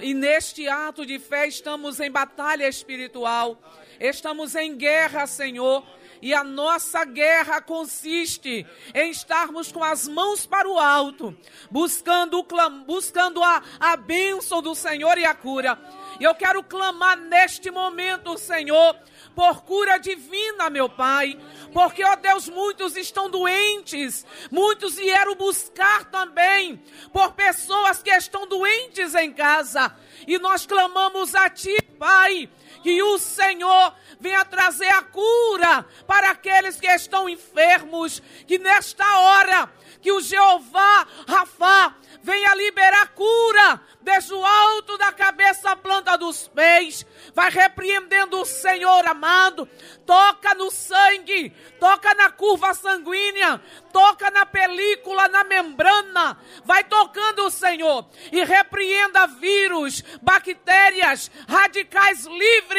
[0.00, 3.60] E neste ato de fé estamos em batalha espiritual.
[4.00, 5.84] Estamos em guerra, Senhor.
[6.22, 11.36] E a nossa guerra consiste em estarmos com as mãos para o alto,
[11.70, 12.42] buscando,
[12.86, 15.78] buscando a, a bênção do Senhor e a cura.
[16.18, 18.96] E eu quero clamar neste momento, Senhor,
[19.34, 21.38] por cura divina, meu Pai.
[21.72, 26.82] Porque, ó Deus, muitos estão doentes, muitos vieram buscar também
[27.12, 29.94] por pessoas que estão doentes em casa.
[30.26, 32.48] E nós clamamos a Ti, Pai,
[32.82, 39.72] que o Senhor venha trazer a cura para aqueles que estão enfermos, que nesta hora,
[40.00, 46.48] que o Jeová Rafa venha liberar cura desde o alto da cabeça à planta dos
[46.48, 47.06] pés.
[47.34, 49.68] Vai repreendendo o Senhor amado.
[50.06, 53.60] Toca no sangue, toca na curva sanguínea,
[53.92, 56.38] toca na película, na membrana.
[56.64, 62.69] Vai tocando o Senhor e repreenda vírus, bactérias, radicais livres.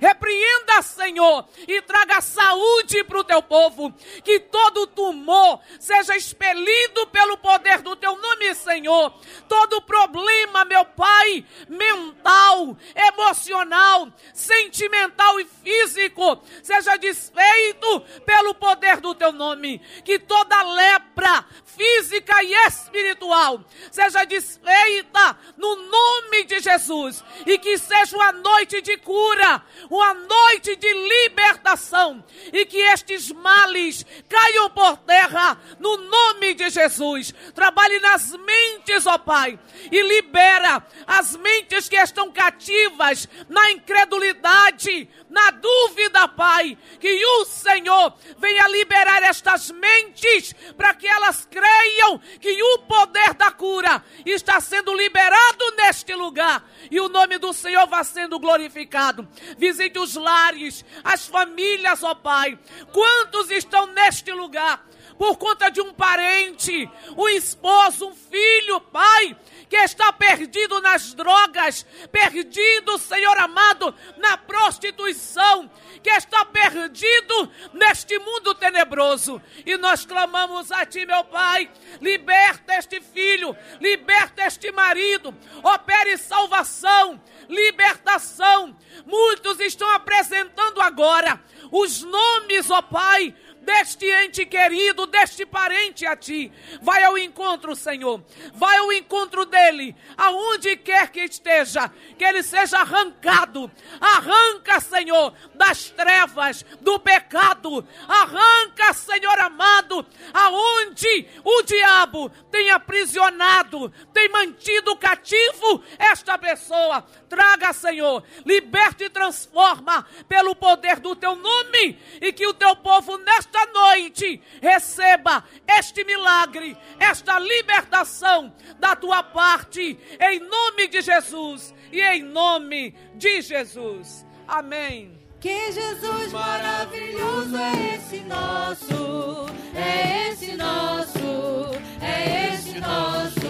[0.00, 3.92] Repreenda, Senhor, e traga saúde para o teu povo.
[4.22, 9.12] Que todo tumor seja expelido pelo poder do teu nome, Senhor.
[9.48, 19.32] Todo problema, meu Pai, mental, emocional, sentimental e físico, seja desfeito pelo poder do teu
[19.32, 19.78] nome.
[20.04, 22.54] Que toda lepra física e
[22.92, 30.12] espiritual seja desfeita no nome de Jesus e que seja uma noite de cura, uma
[30.12, 37.32] noite de libertação e que estes males caiam por terra no nome de Jesus.
[37.54, 39.58] Trabalhe nas mentes, ó Pai,
[39.90, 48.14] e libera as mentes que estão cativas na incredulidade, na dúvida, Pai, que o Senhor
[48.38, 54.94] venha liberar estas mentes para que elas creiam que o poder da cura está sendo
[54.94, 59.26] liberado neste lugar e o nome do Senhor vai sendo glorificado.
[59.56, 62.58] Visite os lares, as famílias, ó Pai.
[62.92, 64.84] Quantos estão neste lugar?
[65.18, 69.36] por conta de um parente, um esposo, um filho, pai,
[69.72, 75.66] que está perdido nas drogas, perdido, Senhor amado, na prostituição,
[76.02, 79.40] que está perdido neste mundo tenebroso.
[79.64, 81.70] E nós clamamos a Ti, meu Pai,
[82.02, 87.18] liberta este filho, liberta este marido, opere salvação,
[87.48, 88.76] libertação.
[89.06, 96.52] Muitos estão apresentando agora os nomes, ó Pai, deste ente querido, deste parente a ti.
[96.80, 98.22] Vai ao encontro, Senhor.
[98.54, 103.70] Vai ao encontro dele, aonde quer que esteja, que ele seja arrancado.
[104.00, 107.86] Arranca, Senhor, das trevas, do pecado.
[108.08, 117.04] Arranca, Senhor amado, aonde o diabo tem aprisionado, tem mantido cativo esta pessoa.
[117.32, 123.16] Traga, Senhor, liberta e transforma pelo poder do teu nome e que o teu povo
[123.16, 132.02] nesta noite receba este milagre, esta libertação da tua parte, em nome de Jesus e
[132.02, 134.26] em nome de Jesus.
[134.46, 135.18] Amém.
[135.40, 143.41] Que Jesus maravilhoso é esse nosso, é esse nosso, é esse nosso.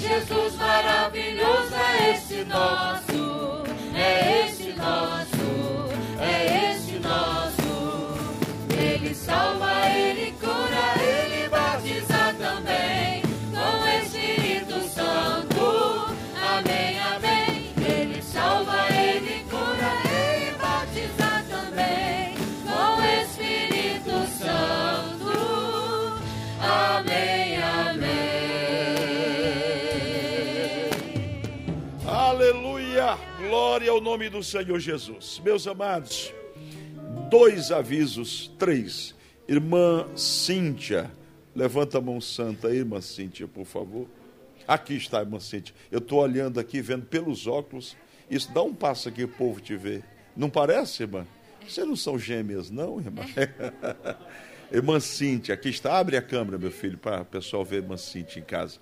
[0.00, 3.64] Jesus maravilhoso é esse nosso,
[3.94, 7.60] é esse nosso, é esse nosso.
[8.78, 10.32] Ele salva, ele
[34.00, 35.42] Ao nome do Senhor Jesus.
[35.44, 36.32] Meus amados,
[37.28, 39.14] dois avisos, três.
[39.46, 41.10] Irmã Cíntia,
[41.54, 44.08] levanta a mão santa, irmã Cíntia, por favor.
[44.66, 45.74] Aqui está, irmã Cíntia.
[45.92, 47.94] Eu estou olhando aqui, vendo pelos óculos.
[48.30, 50.02] Isso, dá um passo aqui, o povo te vê.
[50.34, 51.26] Não parece, irmã?
[51.68, 53.22] Vocês não são gêmeas, não, irmã?
[54.72, 55.98] irmã Cíntia, aqui está.
[55.98, 58.78] Abre a câmera, meu filho, para o pessoal ver a irmã Cíntia em casa.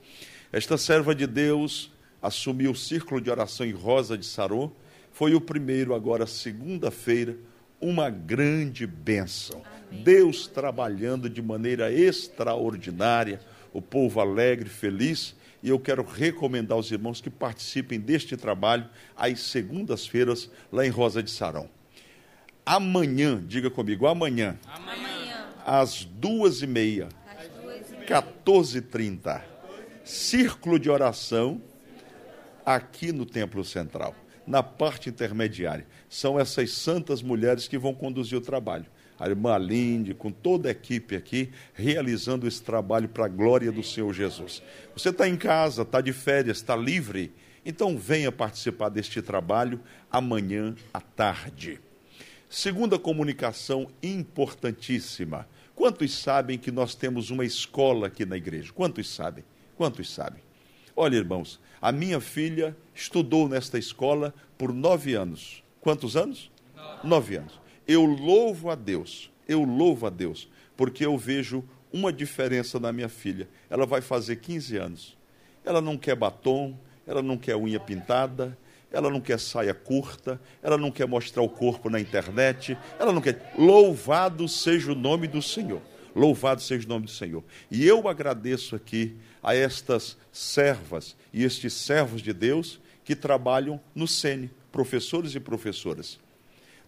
[0.53, 1.91] Esta serva de Deus
[2.23, 4.73] assumiu o círculo de oração em Rosa de Saron.
[5.19, 7.37] Foi o primeiro, agora, segunda-feira,
[7.81, 9.65] uma grande bênção.
[9.91, 13.41] Deus trabalhando de maneira extraordinária.
[13.73, 19.41] o povo alegre, feliz, e eu quero recomendar aos irmãos que participem deste trabalho às
[19.41, 21.69] segundas-feiras lá em Rosa de Sarão.
[22.65, 25.49] Amanhã, diga comigo, amanhã, amanhã.
[25.67, 27.09] às duas e meia,
[28.07, 29.43] 14h30,
[30.05, 31.61] círculo de oração
[32.65, 34.15] aqui no Templo Central,
[34.49, 35.87] na parte intermediária.
[36.09, 38.87] São essas santas mulheres que vão conduzir o trabalho
[39.19, 43.83] a irmã Aline, com toda a equipe aqui, realizando esse trabalho para a glória do
[43.83, 44.63] Senhor Jesus.
[44.97, 47.33] Você está em casa, está de férias, está livre?
[47.67, 49.81] Então venha participar deste trabalho
[50.11, 51.81] amanhã à tarde.
[52.49, 55.49] Segunda comunicação importantíssima.
[55.75, 58.73] Quantos sabem que nós temos uma escola aqui na igreja?
[58.73, 59.45] Quantos sabem?
[59.77, 60.48] Quantos sabem?
[61.01, 65.63] Olha, irmãos, a minha filha estudou nesta escola por nove anos.
[65.81, 66.51] Quantos anos?
[66.75, 70.47] Nove, nove anos eu louvo a Deus, eu louvo a Deus,
[70.77, 73.49] porque eu vejo uma diferença na minha filha.
[73.71, 75.17] Ela vai fazer 15 anos.
[75.65, 78.57] Ela não quer batom, ela não quer unha pintada,
[78.93, 83.23] ela não quer saia curta, ela não quer mostrar o corpo na internet, ela não
[83.23, 83.55] quer.
[83.57, 85.81] Louvado seja o nome do Senhor.
[86.15, 87.43] Louvado seja o nome do Senhor.
[87.71, 94.07] E eu agradeço aqui a estas servas e estes servos de Deus que trabalham no
[94.07, 96.19] SENE, professores e professoras.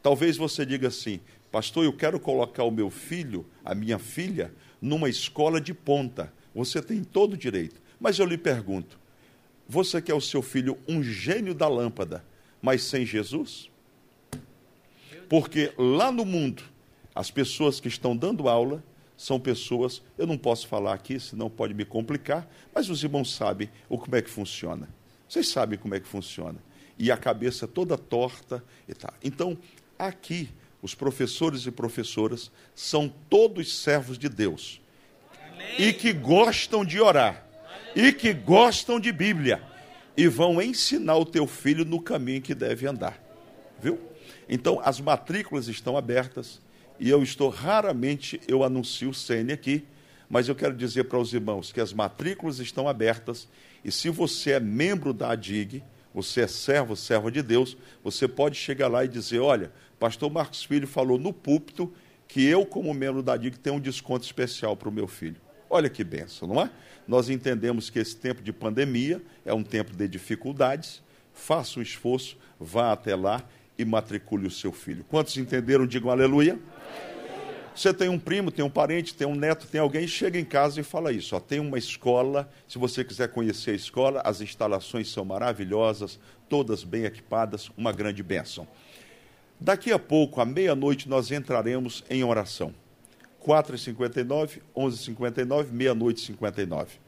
[0.02, 1.20] Talvez você diga assim,
[1.50, 6.32] pastor, eu quero colocar o meu filho, a minha filha, numa escola de ponta.
[6.54, 7.80] Você tem todo o direito.
[8.00, 8.98] Mas eu lhe pergunto:
[9.68, 12.24] você quer o seu filho um gênio da lâmpada,
[12.62, 13.70] mas sem Jesus?
[15.28, 16.62] Porque lá no mundo,
[17.14, 18.82] as pessoas que estão dando aula
[19.20, 23.68] são pessoas, eu não posso falar aqui, senão pode me complicar, mas os irmãos sabem
[23.88, 24.88] o como é que funciona.
[25.28, 26.58] Vocês sabem como é que funciona.
[26.98, 29.12] E a cabeça toda torta e tá.
[29.22, 29.56] Então,
[30.00, 30.48] Aqui,
[30.80, 34.80] os professores e professoras são todos servos de Deus.
[35.46, 35.74] Amém.
[35.78, 37.46] E que gostam de orar.
[37.94, 39.62] E que gostam de Bíblia.
[40.16, 43.22] E vão ensinar o teu filho no caminho que deve andar.
[43.78, 44.00] Viu?
[44.48, 46.62] Então, as matrículas estão abertas.
[47.00, 49.84] E eu estou raramente, eu anuncio o CN aqui.
[50.28, 53.48] Mas eu quero dizer para os irmãos que as matrículas estão abertas.
[53.82, 55.82] E se você é membro da ADIG,
[56.14, 60.62] você é servo, serva de Deus, você pode chegar lá e dizer: olha, pastor Marcos
[60.62, 61.92] Filho falou no púlpito
[62.28, 65.40] que eu, como membro da DIG, tenho um desconto especial para o meu filho.
[65.68, 66.70] Olha que benção, não é?
[67.08, 71.02] Nós entendemos que esse tempo de pandemia é um tempo de dificuldades.
[71.32, 73.42] Faça um esforço, vá até lá
[73.78, 75.04] e matricule o seu filho.
[75.08, 75.86] Quantos entenderam?
[75.86, 76.58] Digam aleluia.
[77.74, 80.80] Você tem um primo, tem um parente, tem um neto, tem alguém, chega em casa
[80.80, 81.36] e fala isso.
[81.36, 86.18] Ó, tem uma escola, se você quiser conhecer a escola, as instalações são maravilhosas,
[86.48, 88.66] todas bem equipadas, uma grande bênção.
[89.58, 92.74] Daqui a pouco, à meia-noite, nós entraremos em oração.
[93.42, 96.98] 4h59, 11h59, meia-noite 59.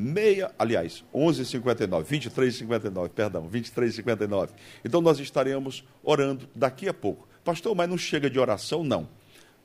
[0.00, 4.50] Meia, aliás, 11h59, 23h59, perdão, 23h59.
[4.84, 7.26] Então nós estaremos orando daqui a pouco.
[7.44, 8.84] Pastor, mas não chega de oração?
[8.84, 9.08] Não.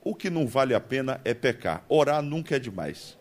[0.03, 1.85] O que não vale a pena é pecar.
[1.87, 3.15] Orar nunca é demais.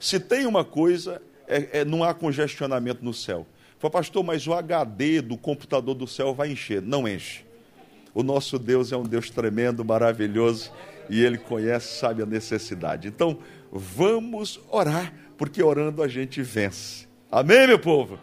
[0.00, 3.46] Se tem uma coisa, é, é, não há congestionamento no céu.
[3.78, 6.82] Fala, pastor, mas o HD do computador do céu vai encher.
[6.82, 7.44] Não enche.
[8.12, 10.72] O nosso Deus é um Deus tremendo, maravilhoso,
[11.08, 13.06] e Ele conhece, sabe a necessidade.
[13.06, 13.38] Então,
[13.70, 17.06] vamos orar, porque orando a gente vence.
[17.30, 18.18] Amém, meu povo?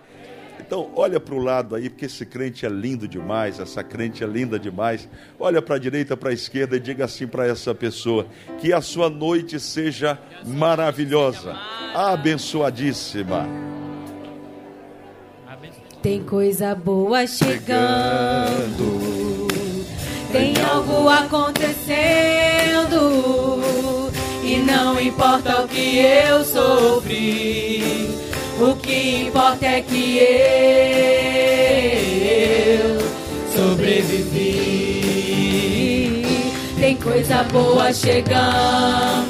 [0.60, 4.28] Então, olha para o lado aí, porque esse crente é lindo demais, essa crente é
[4.28, 5.08] linda demais.
[5.40, 8.26] Olha para a direita, para a esquerda e diga assim para essa pessoa:
[8.60, 11.56] que a sua noite seja maravilhosa,
[11.94, 13.48] abençoadíssima.
[16.02, 18.98] Tem coisa boa chegando,
[20.32, 21.76] tem algo acontecendo,
[24.56, 28.10] e não importa o que eu sofri.
[28.60, 30.20] O que importa é que
[32.80, 33.00] eu
[33.54, 34.64] sobrevivi.
[36.80, 39.26] Tem coisa boa chegando,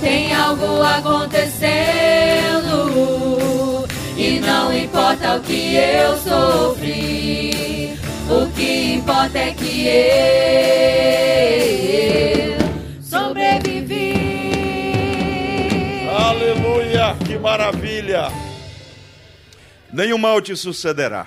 [0.00, 1.60] tem algo acontecendo.
[4.16, 7.96] E não importa o que eu sofri,
[8.28, 10.90] o que importa é que eu
[16.50, 18.26] Aleluia, que maravilha!
[19.92, 21.26] Nenhum mal te sucederá,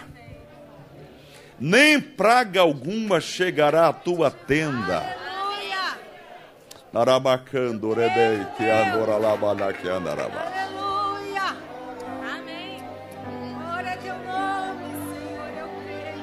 [1.57, 5.01] nem praga alguma chegará à tua tenda.
[6.91, 7.95] Narabacando,
[9.87, 10.41] andarabá.
[10.41, 11.55] Aleluia.
[12.35, 12.83] Amém.
[13.57, 15.49] Glória a teu nome, Senhor.
[15.57, 16.19] Eu creio.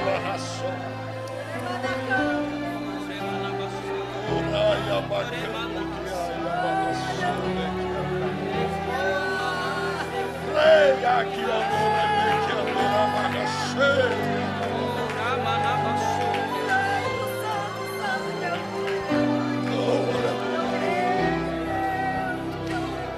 [0.00, 0.64] Barraço.
[1.52, 2.37] Levanta a cama.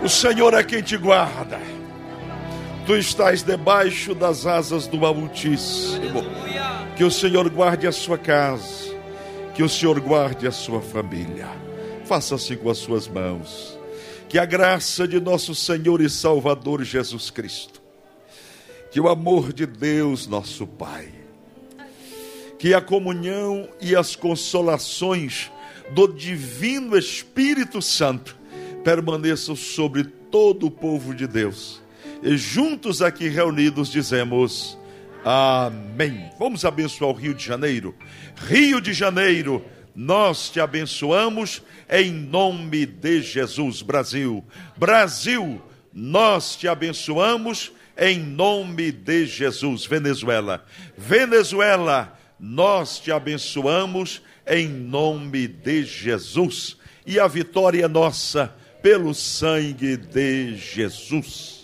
[0.03, 1.61] O Senhor é quem te guarda.
[2.87, 6.25] Tu estás debaixo das asas do Altíssimo.
[6.97, 8.97] Que o Senhor guarde a sua casa.
[9.55, 11.60] Que o Senhor guarde a sua família.
[12.11, 13.79] Faça-se com as suas mãos.
[14.29, 17.81] Que a graça de nosso Senhor e Salvador Jesus Cristo.
[18.91, 21.09] Que o amor de Deus, nosso Pai.
[22.59, 25.53] Que a comunhão e as consolações
[25.93, 28.37] do Divino Espírito Santo
[28.83, 31.81] permaneçam sobre todo o povo de Deus.
[32.25, 34.77] E juntos aqui reunidos dizemos:
[35.25, 36.29] Amém.
[36.41, 37.95] Vamos abençoar o Rio de Janeiro.
[38.49, 39.65] Rio de Janeiro,
[39.95, 43.83] nós te abençoamos em nome de Jesus.
[43.83, 44.45] Brasil,
[44.77, 45.63] Brasil,
[45.93, 49.85] nós te abençoamos em nome de Jesus.
[49.85, 50.65] Venezuela,
[50.97, 56.77] Venezuela, nós te abençoamos em nome de Jesus.
[57.07, 61.60] E a vitória é nossa pelo sangue de Jesus.